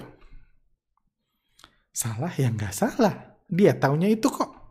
[1.90, 3.42] Salah ya nggak salah.
[3.50, 4.64] Dia taunya itu kok.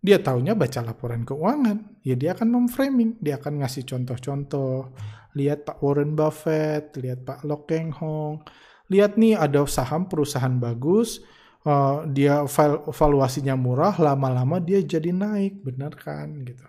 [0.00, 2.04] Dia taunya baca laporan keuangan.
[2.04, 4.96] Ya dia akan memframing, dia akan ngasih contoh-contoh.
[5.36, 8.40] Lihat Pak Warren Buffett, lihat Pak Lok Keng Hong.
[8.88, 11.20] Lihat nih ada saham perusahaan bagus,
[11.66, 12.46] uh, dia
[12.94, 16.64] valuasinya murah, lama-lama dia jadi naik, benar kan gitu.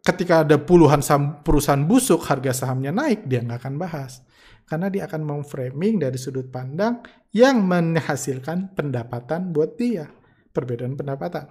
[0.00, 4.24] Ketika ada puluhan saham perusahaan busuk, harga sahamnya naik, dia nggak akan bahas.
[4.64, 7.02] Karena dia akan memframing dari sudut pandang
[7.34, 10.08] yang menghasilkan pendapatan buat dia
[10.54, 11.50] perbedaan pendapatan.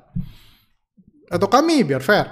[1.29, 2.27] Atau kami biar fair.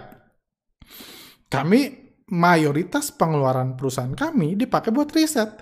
[1.48, 5.54] Kami mayoritas pengeluaran perusahaan kami dipakai buat riset.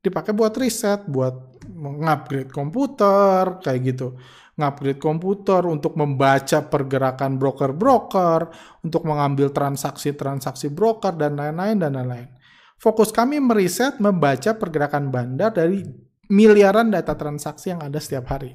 [0.00, 1.49] Dipakai buat riset, buat
[1.80, 4.20] mengupgrade komputer, kayak gitu.
[4.60, 8.52] Ngupgrade komputer untuk membaca pergerakan broker-broker,
[8.84, 12.28] untuk mengambil transaksi-transaksi broker, dan lain-lain, dan lain-lain.
[12.76, 15.80] Fokus kami meriset, membaca pergerakan bandar dari
[16.28, 18.52] miliaran data transaksi yang ada setiap hari.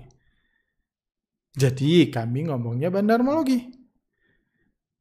[1.56, 3.86] Jadi kami ngomongnya bandarmologi.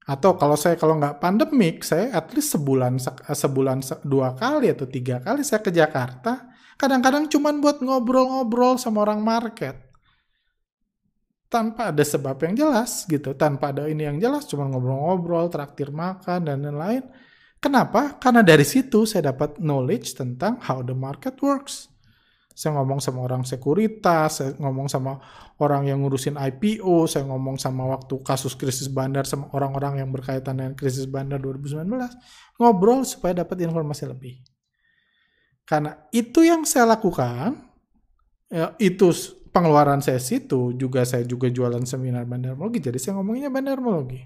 [0.05, 5.25] Atau kalau saya kalau nggak pandemik, saya at least sebulan sebulan dua kali atau tiga
[5.25, 6.54] kali saya ke Jakarta.
[6.75, 9.79] Kadang-kadang cuma buat ngobrol-ngobrol sama orang market.
[11.47, 16.51] Tanpa ada sebab yang jelas gitu, tanpa ada ini yang jelas, cuma ngobrol-ngobrol, traktir makan
[16.51, 17.07] dan lain-lain.
[17.63, 18.19] Kenapa?
[18.19, 21.95] Karena dari situ saya dapat knowledge tentang how the market works.
[22.55, 25.19] Saya ngomong sama orang sekuritas, saya ngomong sama
[25.59, 30.63] orang yang ngurusin IPO, saya ngomong sama waktu kasus krisis bandar sama orang-orang yang berkaitan
[30.63, 31.83] dengan krisis bandar 2019.
[32.63, 34.54] Ngobrol supaya dapat informasi lebih.
[35.64, 37.57] Karena itu yang saya lakukan,
[38.53, 39.09] ya, itu
[39.48, 44.20] pengeluaran saya situ, juga saya juga jualan seminar bandarmologi, jadi saya ngomongnya bandarmologi.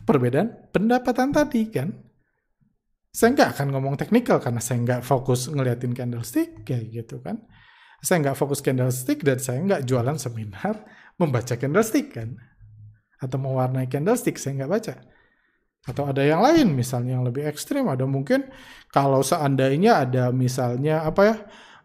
[0.00, 1.92] Perbedaan pendapatan tadi kan,
[3.10, 7.42] saya nggak akan ngomong teknikal karena saya nggak fokus ngeliatin candlestick kayak gitu kan.
[8.00, 10.86] Saya nggak fokus candlestick dan saya nggak jualan seminar
[11.20, 12.38] membaca candlestick kan.
[13.20, 14.94] Atau mewarnai candlestick saya nggak baca.
[15.88, 17.88] Atau ada yang lain misalnya yang lebih ekstrim.
[17.88, 18.48] Ada mungkin
[18.92, 21.36] kalau seandainya ada misalnya apa ya,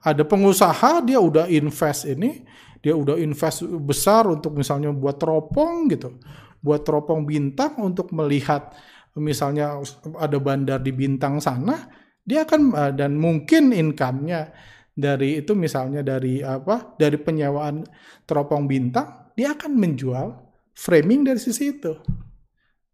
[0.04, 2.44] ada pengusaha dia udah invest ini,
[2.84, 6.20] dia udah invest besar untuk misalnya buat teropong gitu,
[6.60, 8.76] buat teropong bintang untuk melihat
[9.16, 9.80] misalnya
[10.20, 11.88] ada bandar di Bintang sana,
[12.28, 14.52] dia akan eh, dan mungkin income-nya
[14.96, 16.96] dari itu misalnya dari apa?
[16.96, 17.84] Dari penyewaan
[18.24, 20.28] teropong bintang, dia akan menjual
[20.72, 21.96] framing dari sisi itu.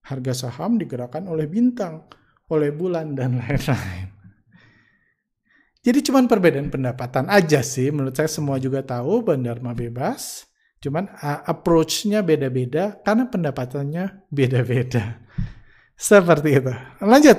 [0.02, 2.10] Harga saham digerakkan oleh bintang,
[2.50, 4.10] oleh bulan dan lain-lain.
[5.82, 7.90] Jadi cuman perbedaan pendapatan aja sih.
[7.90, 10.46] Menurut saya semua juga tahu bandar mah bebas.
[10.82, 11.10] Cuman
[11.46, 15.22] approach-nya beda-beda karena pendapatannya beda-beda.
[15.98, 16.74] Seperti itu.
[17.02, 17.38] Lanjut.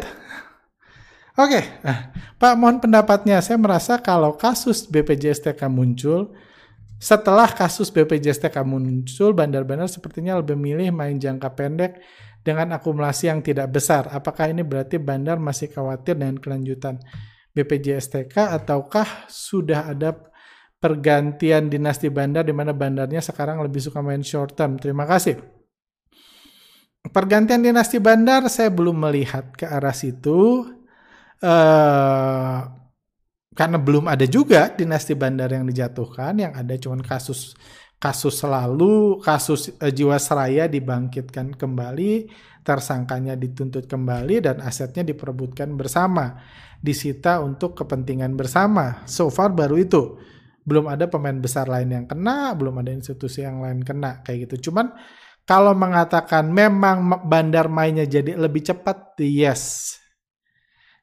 [1.33, 3.43] Oke, nah, Pak mohon pendapatnya.
[3.43, 6.37] Saya merasa kalau kasus BPJS-TK muncul,
[7.03, 11.99] setelah kasus BPJS-TK muncul, bandar-bandar sepertinya lebih milih main jangka pendek
[12.43, 14.11] dengan akumulasi yang tidak besar.
[14.11, 16.99] Apakah ini berarti bandar masih khawatir dengan kelanjutan
[17.55, 20.19] BPJSTK ataukah sudah ada
[20.83, 24.77] pergantian dinasti bandar di mana bandarnya sekarang lebih suka main short term?
[24.77, 25.39] Terima kasih.
[27.03, 30.67] Pergantian dinasti bandar saya belum melihat ke arah situ.
[31.43, 32.63] Uh,
[33.53, 37.53] karena belum ada juga dinasti bandar yang dijatuhkan, yang ada cuma kasus
[38.03, 42.27] kasus selalu kasus uh, Jiwasraya dibangkitkan kembali,
[42.67, 46.43] tersangkanya dituntut kembali dan asetnya diperebutkan bersama,
[46.83, 49.07] disita untuk kepentingan bersama.
[49.07, 50.19] So far baru itu.
[50.63, 54.71] Belum ada pemain besar lain yang kena, belum ada institusi yang lain kena kayak gitu.
[54.71, 54.95] Cuman
[55.43, 59.95] kalau mengatakan memang bandar mainnya jadi lebih cepat, yes.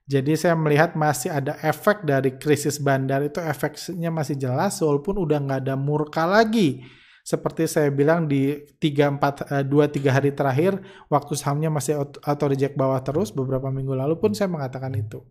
[0.09, 5.37] Jadi saya melihat masih ada efek dari krisis bandar itu efeknya masih jelas walaupun udah
[5.37, 6.81] nggak ada murka lagi.
[7.21, 10.81] Seperti saya bilang di 3 4 2 3 hari terakhir
[11.13, 15.21] waktu sahamnya masih auto reject bawah terus beberapa minggu lalu pun saya mengatakan itu.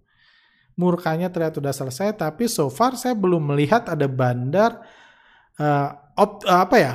[0.78, 4.78] Murkanya terlihat sudah selesai tapi so far saya belum melihat ada bandar
[5.58, 6.92] uh, op, uh, apa ya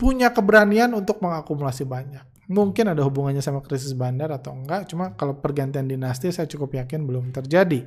[0.00, 5.38] punya keberanian untuk mengakumulasi banyak mungkin ada hubungannya sama krisis bandar atau enggak cuma kalau
[5.42, 7.86] pergantian dinasti saya cukup yakin belum terjadi.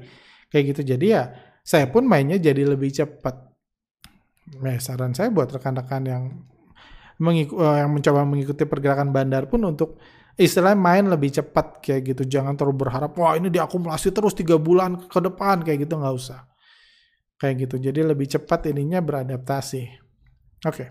[0.49, 0.81] Kayak gitu.
[0.95, 1.31] Jadi ya
[1.63, 3.35] saya pun mainnya jadi lebih cepat.
[4.59, 6.23] Nah, saran saya buat rekan-rekan yang
[7.21, 10.01] mengiku, eh, yang mencoba mengikuti pergerakan bandar pun untuk
[10.33, 12.23] istilah main lebih cepat kayak gitu.
[12.25, 15.99] Jangan terlalu berharap wah ini diakumulasi terus tiga bulan ke depan kayak gitu.
[16.01, 16.49] Nggak usah.
[17.39, 17.75] Kayak gitu.
[17.79, 19.83] Jadi lebih cepat ininya beradaptasi.
[20.65, 20.75] Oke.
[20.75, 20.87] Okay.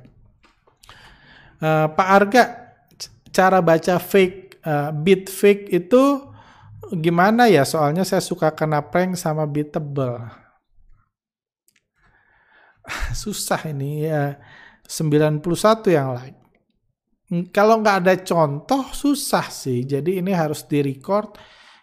[1.61, 2.68] uh, Pak Arga
[3.39, 6.27] cara baca fake uh, beat fake itu
[6.99, 7.63] gimana ya?
[7.63, 10.19] Soalnya saya suka kena prank sama beatable.
[13.23, 14.35] Susah ini ya.
[14.89, 15.45] 91
[15.95, 16.41] yang like.
[17.53, 19.85] Kalau nggak ada contoh susah sih.
[19.85, 21.37] Jadi ini harus di-record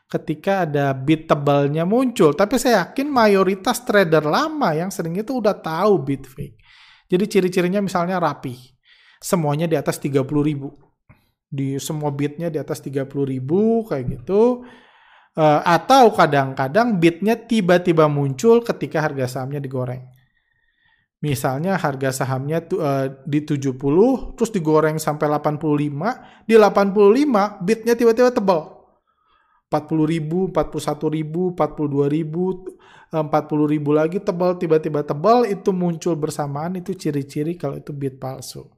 [0.09, 2.33] ketika ada beatable-nya muncul.
[2.33, 6.57] Tapi saya yakin mayoritas trader lama yang sering itu udah tahu beat fake.
[7.05, 8.57] Jadi ciri-cirinya misalnya rapi.
[9.21, 10.84] Semuanya di atas 30 ribu
[11.55, 14.67] di semua bitnya di atas 30 ribu kayak gitu.
[15.35, 20.03] Uh, atau kadang-kadang bitnya tiba-tiba muncul ketika harga sahamnya digoreng.
[21.23, 23.75] Misalnya harga sahamnya uh, di 70
[24.35, 28.75] terus digoreng sampai 85 di 85 bitnya tiba-tiba tebal.
[29.71, 32.63] 40 ribu, 41 ribu, 42 ribu,
[33.11, 38.21] 40 eh, ribu lagi tebal, tiba-tiba tebal, itu muncul bersamaan, itu ciri-ciri kalau itu bit
[38.21, 38.69] palsu.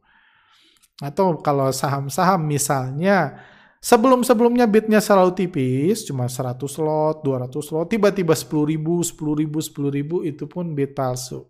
[0.98, 3.38] Atau kalau saham-saham misalnya
[3.78, 9.94] sebelum-sebelumnya bitnya selalu tipis, cuma 100 lot, 200 lot, tiba-tiba 10 ribu, 10 ribu, 10
[9.94, 11.46] ribu, itu pun bit palsu.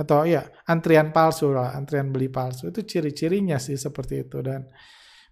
[0.00, 2.72] Atau ya, antrian palsu lah, antrian beli palsu.
[2.72, 4.40] Itu ciri-cirinya sih seperti itu.
[4.40, 4.64] Dan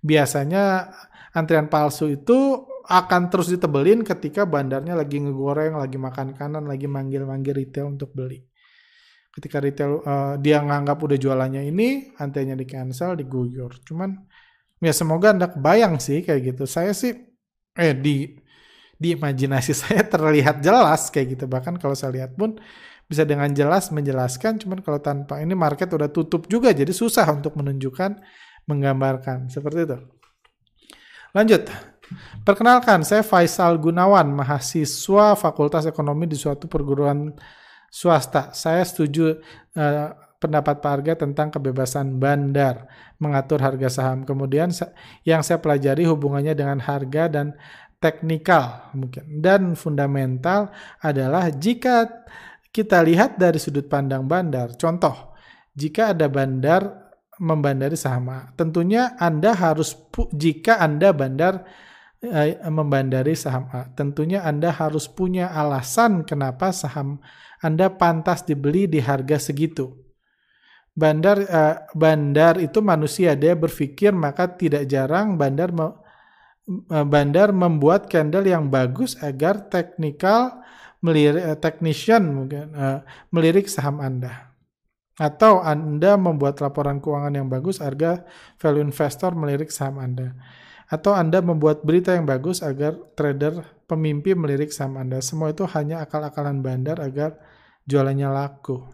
[0.05, 0.93] biasanya
[1.33, 7.57] antrian palsu itu akan terus ditebelin ketika bandarnya lagi ngegoreng, lagi makan kanan, lagi manggil-manggil
[7.57, 8.48] retail untuk beli
[9.39, 13.71] ketika retail uh, dia nganggap udah jualannya ini antenya di cancel diguyur.
[13.87, 14.19] Cuman
[14.83, 16.67] ya semoga anda kebayang sih kayak gitu.
[16.67, 17.15] Saya sih
[17.79, 18.35] eh di
[18.99, 21.45] di imajinasi saya terlihat jelas kayak gitu.
[21.47, 22.59] Bahkan kalau saya lihat pun
[23.07, 24.59] bisa dengan jelas menjelaskan.
[24.59, 28.19] Cuman kalau tanpa ini market udah tutup juga jadi susah untuk menunjukkan
[28.67, 29.47] menggambarkan.
[29.47, 29.99] Seperti itu.
[31.31, 31.71] Lanjut.
[32.41, 37.29] Perkenalkan saya Faisal Gunawan mahasiswa Fakultas Ekonomi di suatu perguruan
[37.89, 38.53] swasta.
[38.53, 39.41] Saya setuju
[39.77, 42.87] uh, pendapat Pak Arga tentang kebebasan bandar
[43.19, 44.23] mengatur harga saham.
[44.23, 44.71] Kemudian
[45.27, 47.47] yang saya pelajari hubungannya dengan harga dan
[47.99, 50.71] teknikal mungkin dan fundamental
[51.03, 52.07] adalah jika
[52.71, 54.79] kita lihat dari sudut pandang bandar.
[54.79, 55.35] Contoh,
[55.75, 59.95] jika ada bandar membandari saham tentunya Anda harus
[60.35, 61.67] jika Anda bandar
[62.23, 67.23] eh, membandari saham A, tentunya Anda harus punya alasan kenapa saham
[67.59, 69.99] anda pantas dibeli di harga segitu.
[70.99, 75.95] Bandar uh, bandar itu manusia, dia berpikir maka tidak jarang bandar me,
[76.91, 80.59] uh, bandar membuat candle yang bagus agar teknikal
[80.99, 84.51] melirik uh, technician mungkin uh, melirik saham Anda.
[85.19, 88.27] Atau Anda membuat laporan keuangan yang bagus agar
[88.59, 90.35] value investor melirik saham Anda.
[90.89, 95.21] Atau Anda membuat berita yang bagus agar trader pemimpi melirik saham Anda.
[95.21, 97.37] Semua itu hanya akal-akalan bandar agar
[97.85, 98.89] jualannya laku.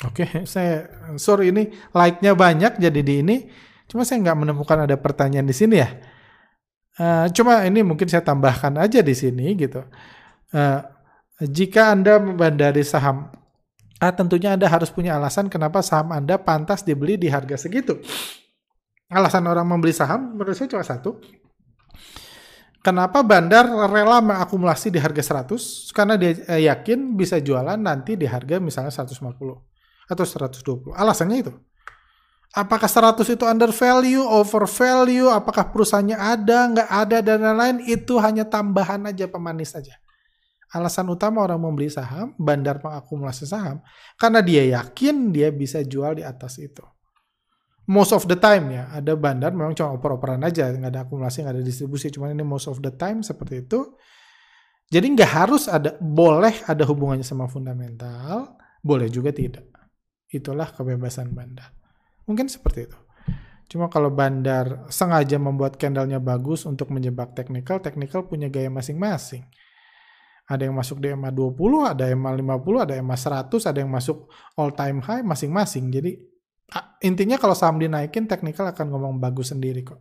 [0.00, 0.88] Oke, okay, saya
[1.20, 3.36] sorry ini like-nya banyak jadi di ini.
[3.84, 5.88] Cuma saya nggak menemukan ada pertanyaan di sini ya.
[6.96, 9.84] Uh, cuma ini mungkin saya tambahkan aja di sini gitu.
[10.56, 10.80] Uh,
[11.44, 13.28] jika Anda membandari saham
[14.00, 18.00] A, tentunya Anda harus punya alasan kenapa saham Anda pantas dibeli di harga segitu.
[19.10, 21.18] Alasan orang membeli saham menurut saya cuma satu.
[22.80, 25.92] Kenapa bandar rela mengakumulasi di harga 100?
[25.92, 29.20] Karena dia eh, yakin bisa jualan nanti di harga misalnya 150
[30.08, 30.96] atau 120.
[30.96, 31.52] Alasannya itu.
[32.56, 38.18] Apakah 100 itu under value, over value, apakah perusahaannya ada, nggak ada, dan lain-lain, itu
[38.18, 39.94] hanya tambahan aja, pemanis saja.
[40.74, 43.78] Alasan utama orang membeli saham, bandar mengakumulasi saham,
[44.18, 46.82] karena dia yakin dia bisa jual di atas itu
[47.90, 48.86] most of the time ya.
[48.94, 52.70] Ada bandar memang cuma oper-operan aja nggak ada akumulasi nggak ada distribusi cuma ini most
[52.70, 53.98] of the time seperti itu.
[54.90, 59.66] Jadi nggak harus ada boleh ada hubungannya sama fundamental boleh juga tidak.
[60.30, 61.74] Itulah kebebasan bandar.
[62.30, 62.98] Mungkin seperti itu.
[63.70, 69.46] Cuma kalau bandar sengaja membuat candlenya bagus untuk menjebak technical technical punya gaya masing-masing.
[70.50, 71.54] Ada yang masuk di EMA 20,
[71.86, 74.26] ada EMA 50, ada EMA 100, ada yang masuk
[74.58, 75.86] all time high masing-masing.
[75.94, 76.29] Jadi
[77.02, 80.00] intinya kalau saham dinaikin teknikal akan ngomong bagus sendiri kok.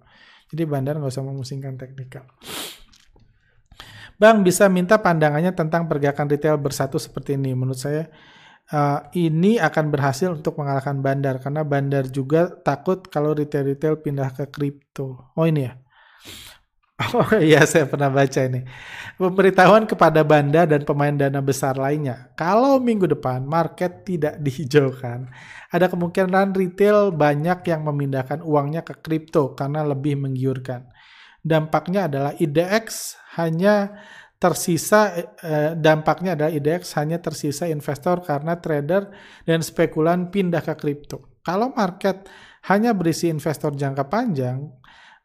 [0.50, 2.26] Jadi bandar nggak usah memusingkan teknikal.
[4.20, 7.56] Bang bisa minta pandangannya tentang pergerakan retail bersatu seperti ini.
[7.56, 8.12] Menurut saya
[8.74, 14.52] uh, ini akan berhasil untuk mengalahkan bandar karena bandar juga takut kalau retail-retail pindah ke
[14.52, 15.32] kripto.
[15.40, 15.74] Oh ini ya.
[17.16, 18.68] Oh iya, saya pernah baca ini.
[19.16, 22.36] Pemberitahuan kepada Banda dan pemain dana besar lainnya.
[22.36, 25.32] Kalau minggu depan market tidak dihijaukan,
[25.70, 30.90] ada kemungkinan retail banyak yang memindahkan uangnya ke kripto karena lebih menggiurkan.
[31.46, 33.94] Dampaknya adalah IDX hanya
[34.40, 35.14] tersisa
[35.44, 39.12] eh, dampaknya adalah IDX hanya tersisa investor karena trader
[39.44, 41.40] dan spekulan pindah ke kripto.
[41.44, 42.26] Kalau market
[42.68, 44.68] hanya berisi investor jangka panjang,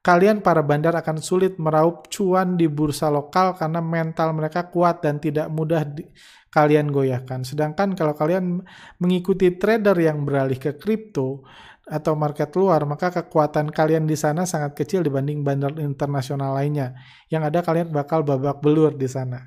[0.05, 5.17] kalian para bandar akan sulit meraup cuan di bursa lokal karena mental mereka kuat dan
[5.17, 6.05] tidak mudah di,
[6.53, 7.41] kalian goyahkan.
[7.41, 8.61] Sedangkan kalau kalian
[9.01, 11.41] mengikuti trader yang beralih ke kripto
[11.89, 16.93] atau market luar, maka kekuatan kalian di sana sangat kecil dibanding bandar internasional lainnya.
[17.33, 19.41] Yang ada kalian bakal babak belur di sana.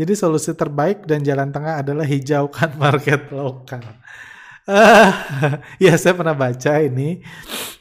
[0.00, 3.84] Jadi solusi terbaik dan jalan tengah adalah hijaukan market lokal.
[4.64, 5.12] Uh,
[5.84, 7.20] ya saya pernah baca ini.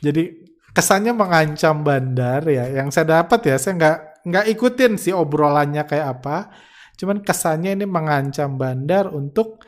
[0.03, 2.65] Jadi kesannya mengancam bandar ya.
[2.69, 3.97] Yang saya dapat ya, saya nggak
[4.29, 6.37] nggak ikutin sih obrolannya kayak apa.
[6.99, 9.63] Cuman kesannya ini mengancam bandar untuk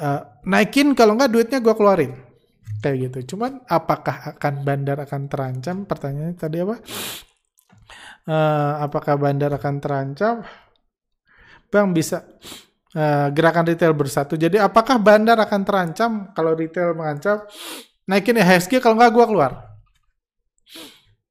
[0.00, 2.12] uh, naikin kalau nggak duitnya gue keluarin
[2.80, 3.36] kayak gitu.
[3.36, 5.76] Cuman apakah akan bandar akan terancam?
[5.88, 6.76] Pertanyaannya tadi apa?
[8.24, 10.40] Uh, apakah bandar akan terancam?
[11.68, 12.24] Bang bisa
[12.96, 14.36] uh, gerakan retail bersatu.
[14.36, 17.44] Jadi apakah bandar akan terancam kalau retail mengancam?
[18.04, 19.73] Naikin IHSG kalau nggak gue keluar.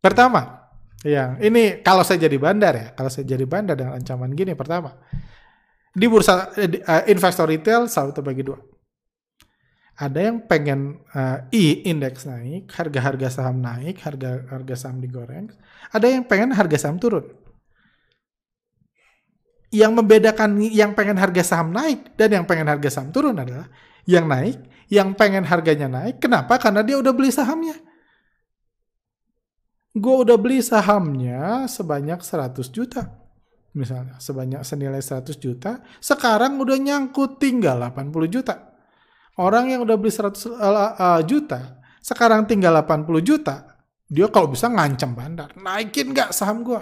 [0.03, 0.67] Pertama,
[0.99, 4.99] ya ini kalau saya jadi bandar ya, kalau saya jadi bandar dengan ancaman gini, pertama,
[5.95, 8.59] di bursa uh, investor retail selalu terbagi dua.
[9.95, 15.47] Ada yang pengen uh, I indeks naik, harga-harga saham naik, harga-harga saham digoreng.
[15.95, 17.23] Ada yang pengen harga saham turun.
[19.71, 23.71] Yang membedakan yang pengen harga saham naik dan yang pengen harga saham turun adalah
[24.03, 24.59] yang naik,
[24.91, 26.19] yang pengen harganya naik.
[26.19, 26.59] Kenapa?
[26.59, 27.92] Karena dia udah beli sahamnya
[29.93, 33.21] gue udah beli sahamnya sebanyak 100 juta.
[33.73, 38.73] Misalnya, sebanyak senilai 100 juta, sekarang udah nyangkut tinggal 80 juta.
[39.41, 43.73] Orang yang udah beli 100 uh, uh, juta, sekarang tinggal 80 juta,
[44.05, 45.49] dia kalau bisa ngancam bandar.
[45.57, 46.81] Naikin gak saham gue?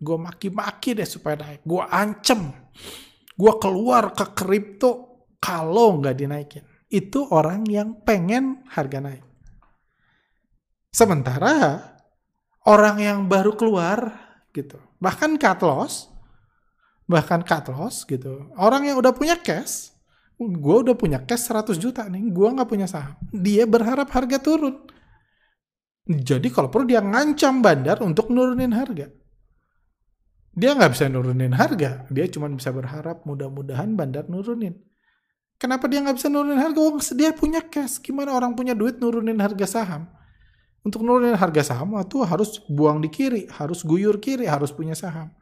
[0.00, 1.60] Gue maki-maki deh supaya naik.
[1.64, 2.56] Gue ancam.
[3.36, 6.64] Gue keluar ke kripto kalau nggak dinaikin.
[6.88, 9.25] Itu orang yang pengen harga naik.
[10.96, 11.92] Sementara
[12.64, 14.16] orang yang baru keluar
[14.56, 16.08] gitu, bahkan cut loss,
[17.04, 19.92] bahkan cut loss gitu, orang yang udah punya cash,
[20.40, 24.88] gue udah punya cash 100 juta nih, gue nggak punya saham, dia berharap harga turun.
[26.08, 29.12] Jadi kalau perlu dia ngancam bandar untuk nurunin harga.
[30.56, 34.72] Dia nggak bisa nurunin harga, dia cuma bisa berharap mudah-mudahan bandar nurunin.
[35.60, 36.80] Kenapa dia nggak bisa nurunin harga?
[36.80, 38.00] Oh, dia punya cash.
[38.00, 40.15] Gimana orang punya duit nurunin harga saham?
[40.86, 45.34] Untuk nurunin harga saham itu harus buang di kiri, harus guyur kiri, harus punya saham.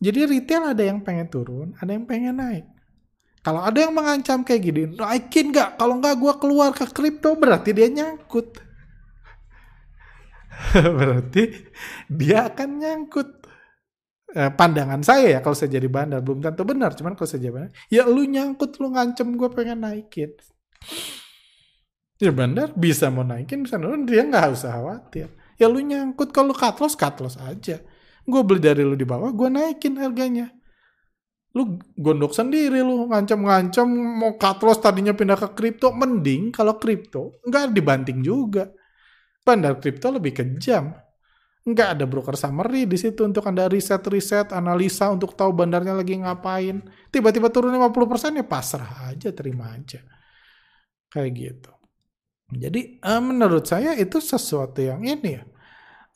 [0.00, 2.64] Jadi retail ada yang pengen turun, ada yang pengen naik.
[3.44, 5.76] Kalau ada yang mengancam kayak gini, naikin nggak?
[5.76, 8.56] Kalau nggak gue keluar ke kripto berarti dia nyangkut.
[10.98, 11.42] berarti
[12.08, 13.28] dia akan nyangkut.
[14.32, 17.52] Eh, pandangan saya ya kalau saya jadi bandar belum tentu benar, cuman kalau saya jadi
[17.52, 20.32] bandar, ya lu nyangkut lu ngancem gue pengen naikin.
[22.16, 25.28] Ya bandar bisa mau naikin, bisa nurun, dia nggak usah khawatir.
[25.60, 27.80] Ya lu nyangkut kalau cut loss, cut loss aja.
[28.24, 30.48] Gue beli dari lu di bawah, gue naikin harganya.
[31.52, 37.36] Lu gondok sendiri lu, ngancam-ngancam mau cut loss tadinya pindah ke kripto, mending kalau kripto
[37.44, 38.68] nggak dibanting juga.
[39.44, 40.96] Bandar kripto lebih kejam.
[41.66, 46.78] Nggak ada broker summary di situ untuk Anda riset-riset, analisa untuk tahu bandarnya lagi ngapain.
[47.10, 49.98] Tiba-tiba turun 50% ya pasrah aja, terima aja.
[51.10, 51.75] Kayak gitu.
[52.46, 55.42] Jadi uh, menurut saya itu sesuatu yang ini ya.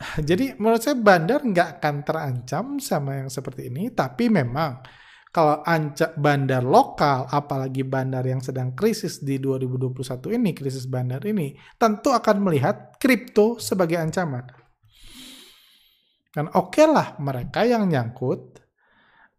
[0.28, 4.78] Jadi menurut saya bandar nggak akan terancam sama yang seperti ini, tapi memang
[5.30, 11.54] kalau ancak bandar lokal, apalagi bandar yang sedang krisis di 2021 ini, krisis bandar ini,
[11.78, 14.42] tentu akan melihat kripto sebagai ancaman.
[16.34, 18.58] Kan oke okay lah mereka yang nyangkut,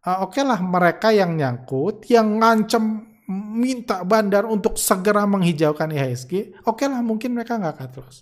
[0.08, 6.62] uh, oke okay lah mereka yang nyangkut, yang ngancem minta bandar untuk segera menghijaukan IHSG,
[6.68, 8.16] oke okay lah mungkin mereka nggak cut loss.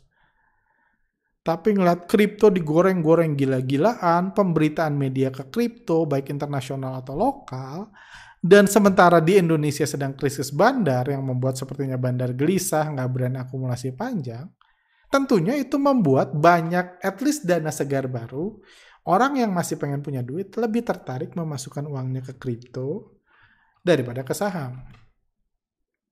[1.41, 7.89] Tapi ngeliat kripto digoreng-goreng gila-gilaan, pemberitaan media ke kripto, baik internasional atau lokal,
[8.41, 13.97] dan sementara di Indonesia sedang krisis bandar yang membuat sepertinya bandar gelisah, nggak berani akumulasi
[13.97, 14.49] panjang,
[15.09, 18.61] tentunya itu membuat banyak, at least dana segar baru,
[19.09, 23.17] orang yang masih pengen punya duit lebih tertarik memasukkan uangnya ke kripto
[23.81, 25.00] daripada ke saham.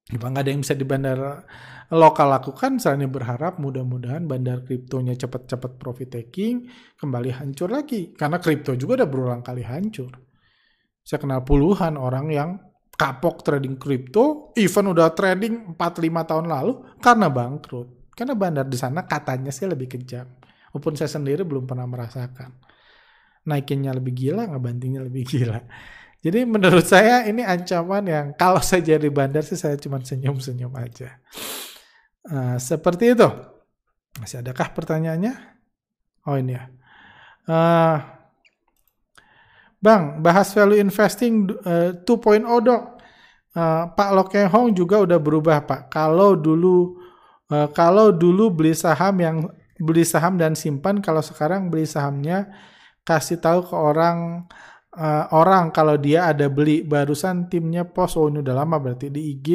[0.09, 1.45] Memang nggak ada yang bisa di bandar
[1.93, 6.65] lokal lakukan, saya berharap mudah-mudahan bandar kriptonya cepat-cepat profit taking,
[6.97, 8.17] kembali hancur lagi.
[8.17, 10.09] Karena kripto juga udah berulang kali hancur.
[11.05, 12.51] Saya kenal puluhan orang yang
[12.97, 16.73] kapok trading kripto, even udah trading 4-5 tahun lalu,
[17.05, 18.13] karena bangkrut.
[18.17, 20.25] Karena bandar di sana katanya sih lebih kejam.
[20.73, 22.51] Walaupun saya sendiri belum pernah merasakan.
[23.49, 25.61] Naikinnya lebih gila, ngebantingnya lebih gila.
[26.19, 31.15] Jadi menurut saya ini ancaman yang kalau saya jadi bandar sih saya cuma senyum-senyum aja.
[32.27, 33.29] Uh, seperti itu.
[34.19, 35.35] Masih adakah pertanyaannya?
[36.27, 36.65] Oh ini ya.
[37.47, 38.19] Uh,
[39.79, 42.99] Bang, bahas value investing uh, 2.0 dong.
[43.55, 45.87] Uh, Pak Lokeng Hong juga udah berubah Pak.
[45.95, 46.99] Kalau dulu
[47.55, 49.47] uh, kalau dulu beli saham yang
[49.79, 52.51] beli saham dan simpan, kalau sekarang beli sahamnya
[53.07, 54.51] kasih tahu ke orang
[54.97, 59.35] uh, orang kalau dia ada beli barusan timnya post oh ini udah lama berarti di
[59.37, 59.49] IG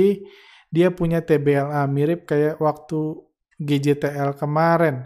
[0.73, 3.21] dia punya TBLA mirip kayak waktu
[3.61, 5.05] GJTL kemarin.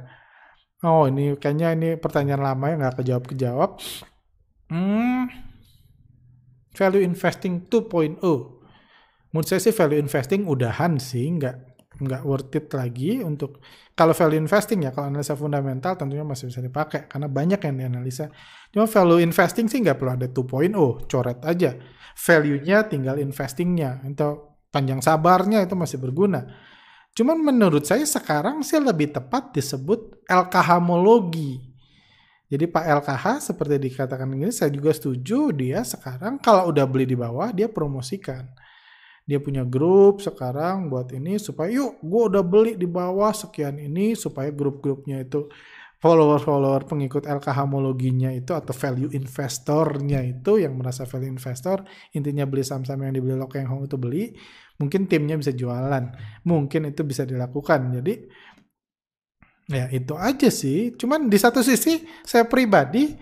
[0.79, 3.71] Oh ini kayaknya ini pertanyaan lama ya nggak kejawab kejawab.
[4.71, 5.27] Hmm,
[6.71, 8.23] value investing 2.0.
[9.31, 13.61] Menurut saya sih value investing udahan sih, nggak nggak worth it lagi untuk
[13.97, 18.29] kalau value investing ya kalau analisa fundamental tentunya masih bisa dipakai karena banyak yang dianalisa.
[18.69, 21.71] Cuma value investing sih nggak perlu ada 2.0 coret aja.
[22.17, 26.45] Value-nya tinggal investingnya atau panjang sabarnya itu masih berguna.
[27.13, 31.77] Cuman menurut saya sekarang sih lebih tepat disebut LKH-mologi
[32.47, 37.19] jadi Pak LKH seperti dikatakan ini saya juga setuju dia sekarang kalau udah beli di
[37.19, 38.47] bawah dia promosikan
[39.27, 44.15] dia punya grup sekarang buat ini supaya yuk gue udah beli di bawah sekian ini
[44.15, 45.51] supaya grup-grupnya itu
[45.99, 51.83] follower-follower pengikut LKH homologinya itu atau value investornya itu yang merasa value investor
[52.15, 54.31] intinya beli saham-saham yang dibeli Lokeng Hong itu beli
[54.77, 56.03] mungkin timnya bisa jualan.
[56.45, 57.97] Mungkin itu bisa dilakukan.
[57.99, 58.13] Jadi
[59.67, 60.95] ya itu aja sih.
[60.95, 63.13] Cuman di satu sisi saya pribadi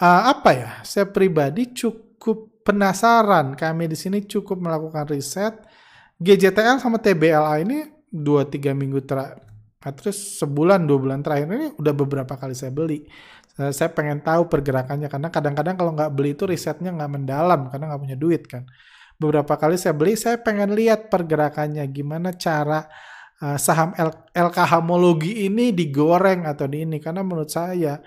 [0.00, 0.70] uh, apa ya?
[0.86, 5.54] Saya pribadi cukup penasaran, kami di sini cukup melakukan riset.
[6.16, 9.44] GJTL sama TBLA ini 2-3 minggu terakhir,
[9.82, 13.04] nah, terus sebulan, dua bulan terakhir ini udah beberapa kali saya beli.
[13.54, 18.02] Saya pengen tahu pergerakannya, karena kadang-kadang kalau nggak beli itu risetnya nggak mendalam, karena nggak
[18.02, 18.66] punya duit kan.
[19.14, 22.82] Beberapa kali saya beli, saya pengen lihat pergerakannya, gimana cara
[23.38, 23.94] uh, saham
[24.34, 26.98] LKH homologi ini digoreng atau di ini.
[26.98, 28.02] Karena menurut saya,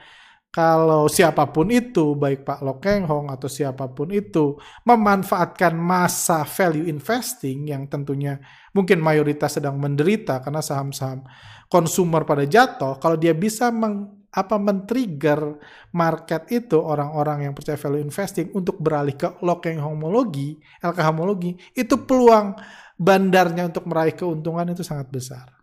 [0.58, 4.58] kalau siapa pun itu, baik Pak Lokeng Hong atau siapa pun itu,
[4.89, 8.41] memanfaatkan masa value investing yang tentunya
[8.74, 11.22] mungkin mayoritas sedang menderita karena saham-saham
[11.70, 15.62] konsumer pada jatuh, kalau dia bisa meng, apa men-trigger
[15.93, 22.01] market itu orang-orang yang percaya value investing untuk beralih ke Lokeng homologi, LK homologi, itu
[22.01, 22.58] peluang
[22.97, 25.53] bandarnya untuk meraih keuntungan itu sangat besar.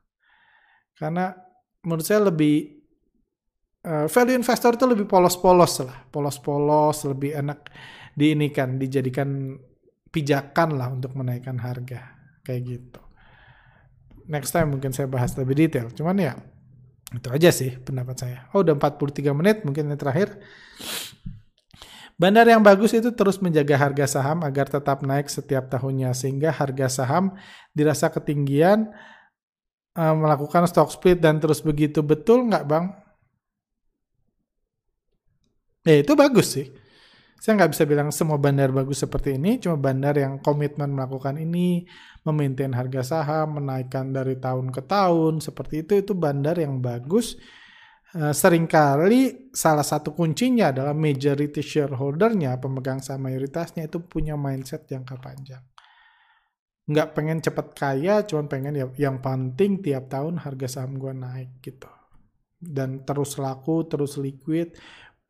[0.95, 1.34] Karena
[1.82, 2.84] menurut saya lebih
[3.85, 7.68] uh, value investor itu lebih polos-polos lah, polos-polos, lebih enak
[8.14, 9.59] di ini kan dijadikan
[10.09, 12.14] pijakan lah untuk menaikkan harga
[12.47, 13.01] kayak gitu.
[14.30, 15.93] Next time mungkin saya bahas lebih detail.
[15.93, 16.32] Cuman ya
[17.12, 18.39] itu aja sih pendapat saya.
[18.55, 20.39] Oh udah 43 menit mungkin ini terakhir.
[22.14, 26.87] Bandar yang bagus itu terus menjaga harga saham agar tetap naik setiap tahunnya sehingga harga
[27.03, 27.35] saham
[27.74, 28.87] dirasa ketinggian
[29.99, 33.03] uh, melakukan stock split dan terus begitu betul nggak bang?
[35.85, 36.72] Ya itu bagus sih.
[37.45, 41.85] Saya nggak bisa bilang semua bandar bagus seperti ini, cuma bandar yang komitmen melakukan ini,
[42.24, 47.37] memaintain harga saham, menaikkan dari tahun ke tahun, seperti itu, itu bandar yang bagus.
[48.16, 54.89] Uh, sering kali salah satu kuncinya adalah majority shareholdernya, pemegang saham mayoritasnya itu punya mindset
[54.89, 55.61] jangka panjang.
[56.89, 61.61] Nggak pengen cepat kaya, cuma pengen ya yang penting tiap tahun harga saham gue naik
[61.61, 61.93] gitu.
[62.57, 64.72] Dan terus laku, terus liquid,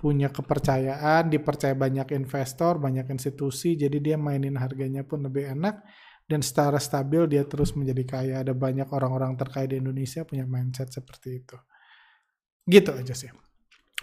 [0.04, 5.80] punya kepercayaan, dipercaya banyak investor, banyak institusi, jadi dia mainin harganya pun lebih enak
[6.28, 8.34] dan secara stabil dia terus menjadi kaya.
[8.44, 11.56] Ada banyak orang-orang terkaya di Indonesia punya mindset seperti itu.
[12.68, 13.32] Gitu aja sih.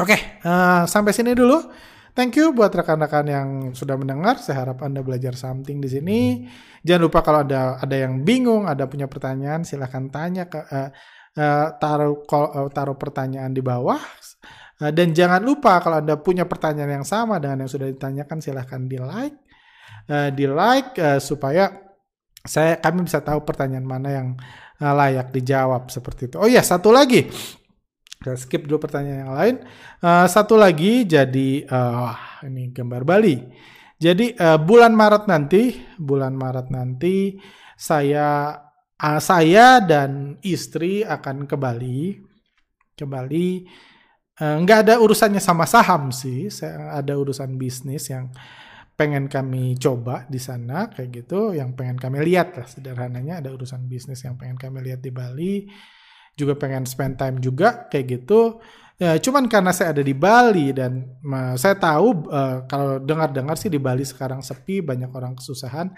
[0.02, 1.70] Oke, uh, sampai sini dulu.
[2.18, 3.47] Thank you buat rekan-rekan yang
[3.78, 4.41] sudah mendengar.
[4.41, 6.20] Saya harap Anda belajar something di sini.
[6.82, 10.89] Jangan lupa kalau ada ada yang bingung, ada punya pertanyaan, silahkan tanya ke uh,
[11.38, 14.02] uh, taruh uh, taruh pertanyaan di bawah
[14.89, 18.97] dan jangan lupa kalau Anda punya pertanyaan yang sama dengan yang sudah ditanyakan silahkan di
[18.97, 19.38] like,
[20.09, 21.69] uh, di like uh, supaya
[22.41, 24.27] saya kami bisa tahu pertanyaan mana yang
[24.82, 26.41] uh, layak dijawab seperti itu.
[26.41, 27.29] Oh iya satu lagi,
[28.17, 29.55] kita skip dulu pertanyaan yang lain.
[30.25, 31.49] Satu lagi jadi
[32.41, 33.38] ini gambar Bali.
[34.01, 34.34] Jadi
[34.65, 37.38] bulan Maret nanti, bulan Maret nanti
[37.77, 38.57] saya
[39.21, 42.17] saya dan istri akan ke Bali,
[42.97, 43.91] ke Bali Eh,
[44.42, 48.34] nggak ada urusannya sama saham sih, saya ada urusan bisnis yang
[48.98, 53.86] pengen kami coba di sana kayak gitu, yang pengen kami lihat lah sederhananya ada urusan
[53.86, 55.70] bisnis yang pengen kami lihat di Bali,
[56.34, 58.58] juga pengen spend time juga kayak gitu.
[59.02, 63.74] Ya, cuman karena saya ada di Bali dan uh, saya tahu uh, kalau dengar-dengar sih
[63.74, 65.89] di Bali sekarang sepi, banyak orang kesusahan.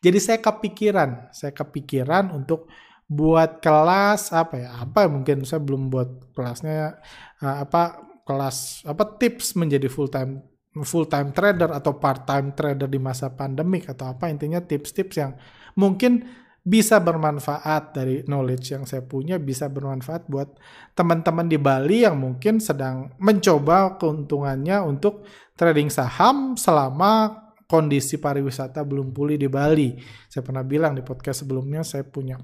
[0.00, 2.68] Jadi saya kepikiran, saya kepikiran untuk
[3.10, 7.02] buat kelas apa ya apa mungkin saya belum buat kelasnya
[7.42, 10.44] uh, apa kelas apa tips menjadi full time
[10.86, 15.34] full time trader atau part time trader di masa pandemik atau apa intinya tips-tips yang
[15.74, 16.22] mungkin
[16.60, 20.60] bisa bermanfaat dari knowledge yang saya punya bisa bermanfaat buat
[20.92, 25.24] teman-teman di Bali yang mungkin sedang mencoba keuntungannya untuk
[25.56, 29.96] trading saham selama kondisi pariwisata belum pulih di Bali.
[30.28, 32.36] Saya pernah bilang di podcast sebelumnya saya punya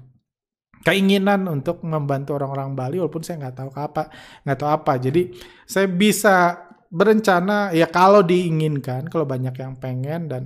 [0.87, 4.03] keinginan untuk membantu orang-orang Bali walaupun saya nggak tahu apa
[4.47, 4.93] nggak tahu apa.
[5.03, 5.21] Jadi
[5.67, 10.43] saya bisa berencana ya kalau diinginkan kalau banyak yang pengen dan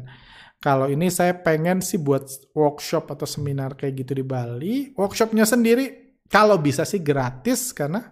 [0.57, 2.25] kalau ini saya pengen sih buat
[2.57, 8.09] workshop atau seminar kayak gitu di Bali workshopnya sendiri kalau bisa sih gratis karena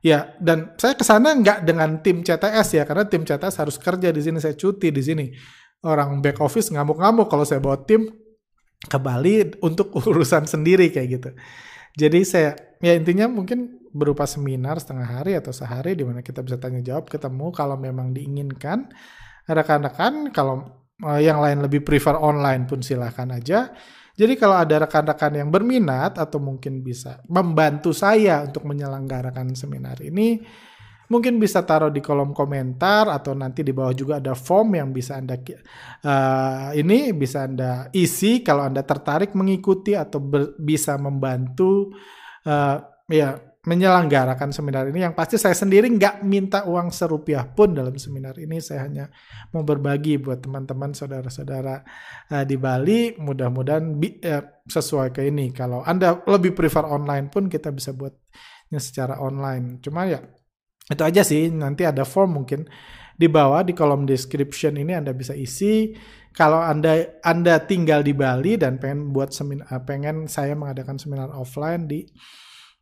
[0.00, 4.08] ya dan saya ke sana nggak dengan tim CTS ya karena tim CTS harus kerja
[4.08, 5.26] di sini saya cuti di sini.
[5.78, 8.10] Orang back office ngamuk-ngamuk kalau saya bawa tim
[8.86, 11.30] ke Bali untuk urusan sendiri kayak gitu.
[11.98, 16.60] Jadi saya ya intinya mungkin berupa seminar setengah hari atau sehari di mana kita bisa
[16.60, 18.86] tanya jawab ketemu kalau memang diinginkan
[19.48, 23.72] rekan-rekan kalau uh, yang lain lebih prefer online pun silahkan aja.
[24.18, 30.42] Jadi kalau ada rekan-rekan yang berminat atau mungkin bisa membantu saya untuk menyelenggarakan seminar ini,
[31.08, 35.16] mungkin bisa taruh di kolom komentar atau nanti di bawah juga ada form yang bisa
[35.16, 38.44] anda uh, ini bisa anda isi.
[38.44, 41.92] Kalau anda tertarik mengikuti atau ber, bisa membantu
[42.44, 42.76] uh,
[43.08, 48.36] ya menyelenggarakan seminar ini yang pasti saya sendiri nggak minta uang serupiah pun dalam seminar
[48.40, 48.64] ini.
[48.64, 49.04] Saya hanya
[49.52, 51.84] mau berbagi buat teman-teman saudara-saudara
[52.32, 53.16] uh, di Bali.
[53.20, 55.52] Mudah-mudahan uh, sesuai ke ini.
[55.52, 59.84] Kalau anda lebih prefer online pun kita bisa buatnya secara online.
[59.84, 60.22] Cuma ya
[60.88, 62.64] itu aja sih, nanti ada form mungkin
[63.18, 65.92] di bawah di kolom description ini Anda bisa isi.
[66.32, 71.34] Kalau Anda Anda tinggal di Bali dan pengen buat seminar, eh, pengen saya mengadakan seminar
[71.34, 72.06] offline di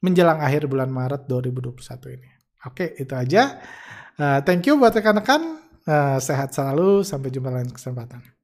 [0.05, 2.29] menjelang akhir bulan Maret 2021 ini.
[2.69, 3.57] Oke, itu aja.
[4.21, 5.63] Uh, thank you buat rekan-rekan.
[5.87, 7.01] Uh, sehat selalu.
[7.01, 8.36] Sampai jumpa lain kesempatan.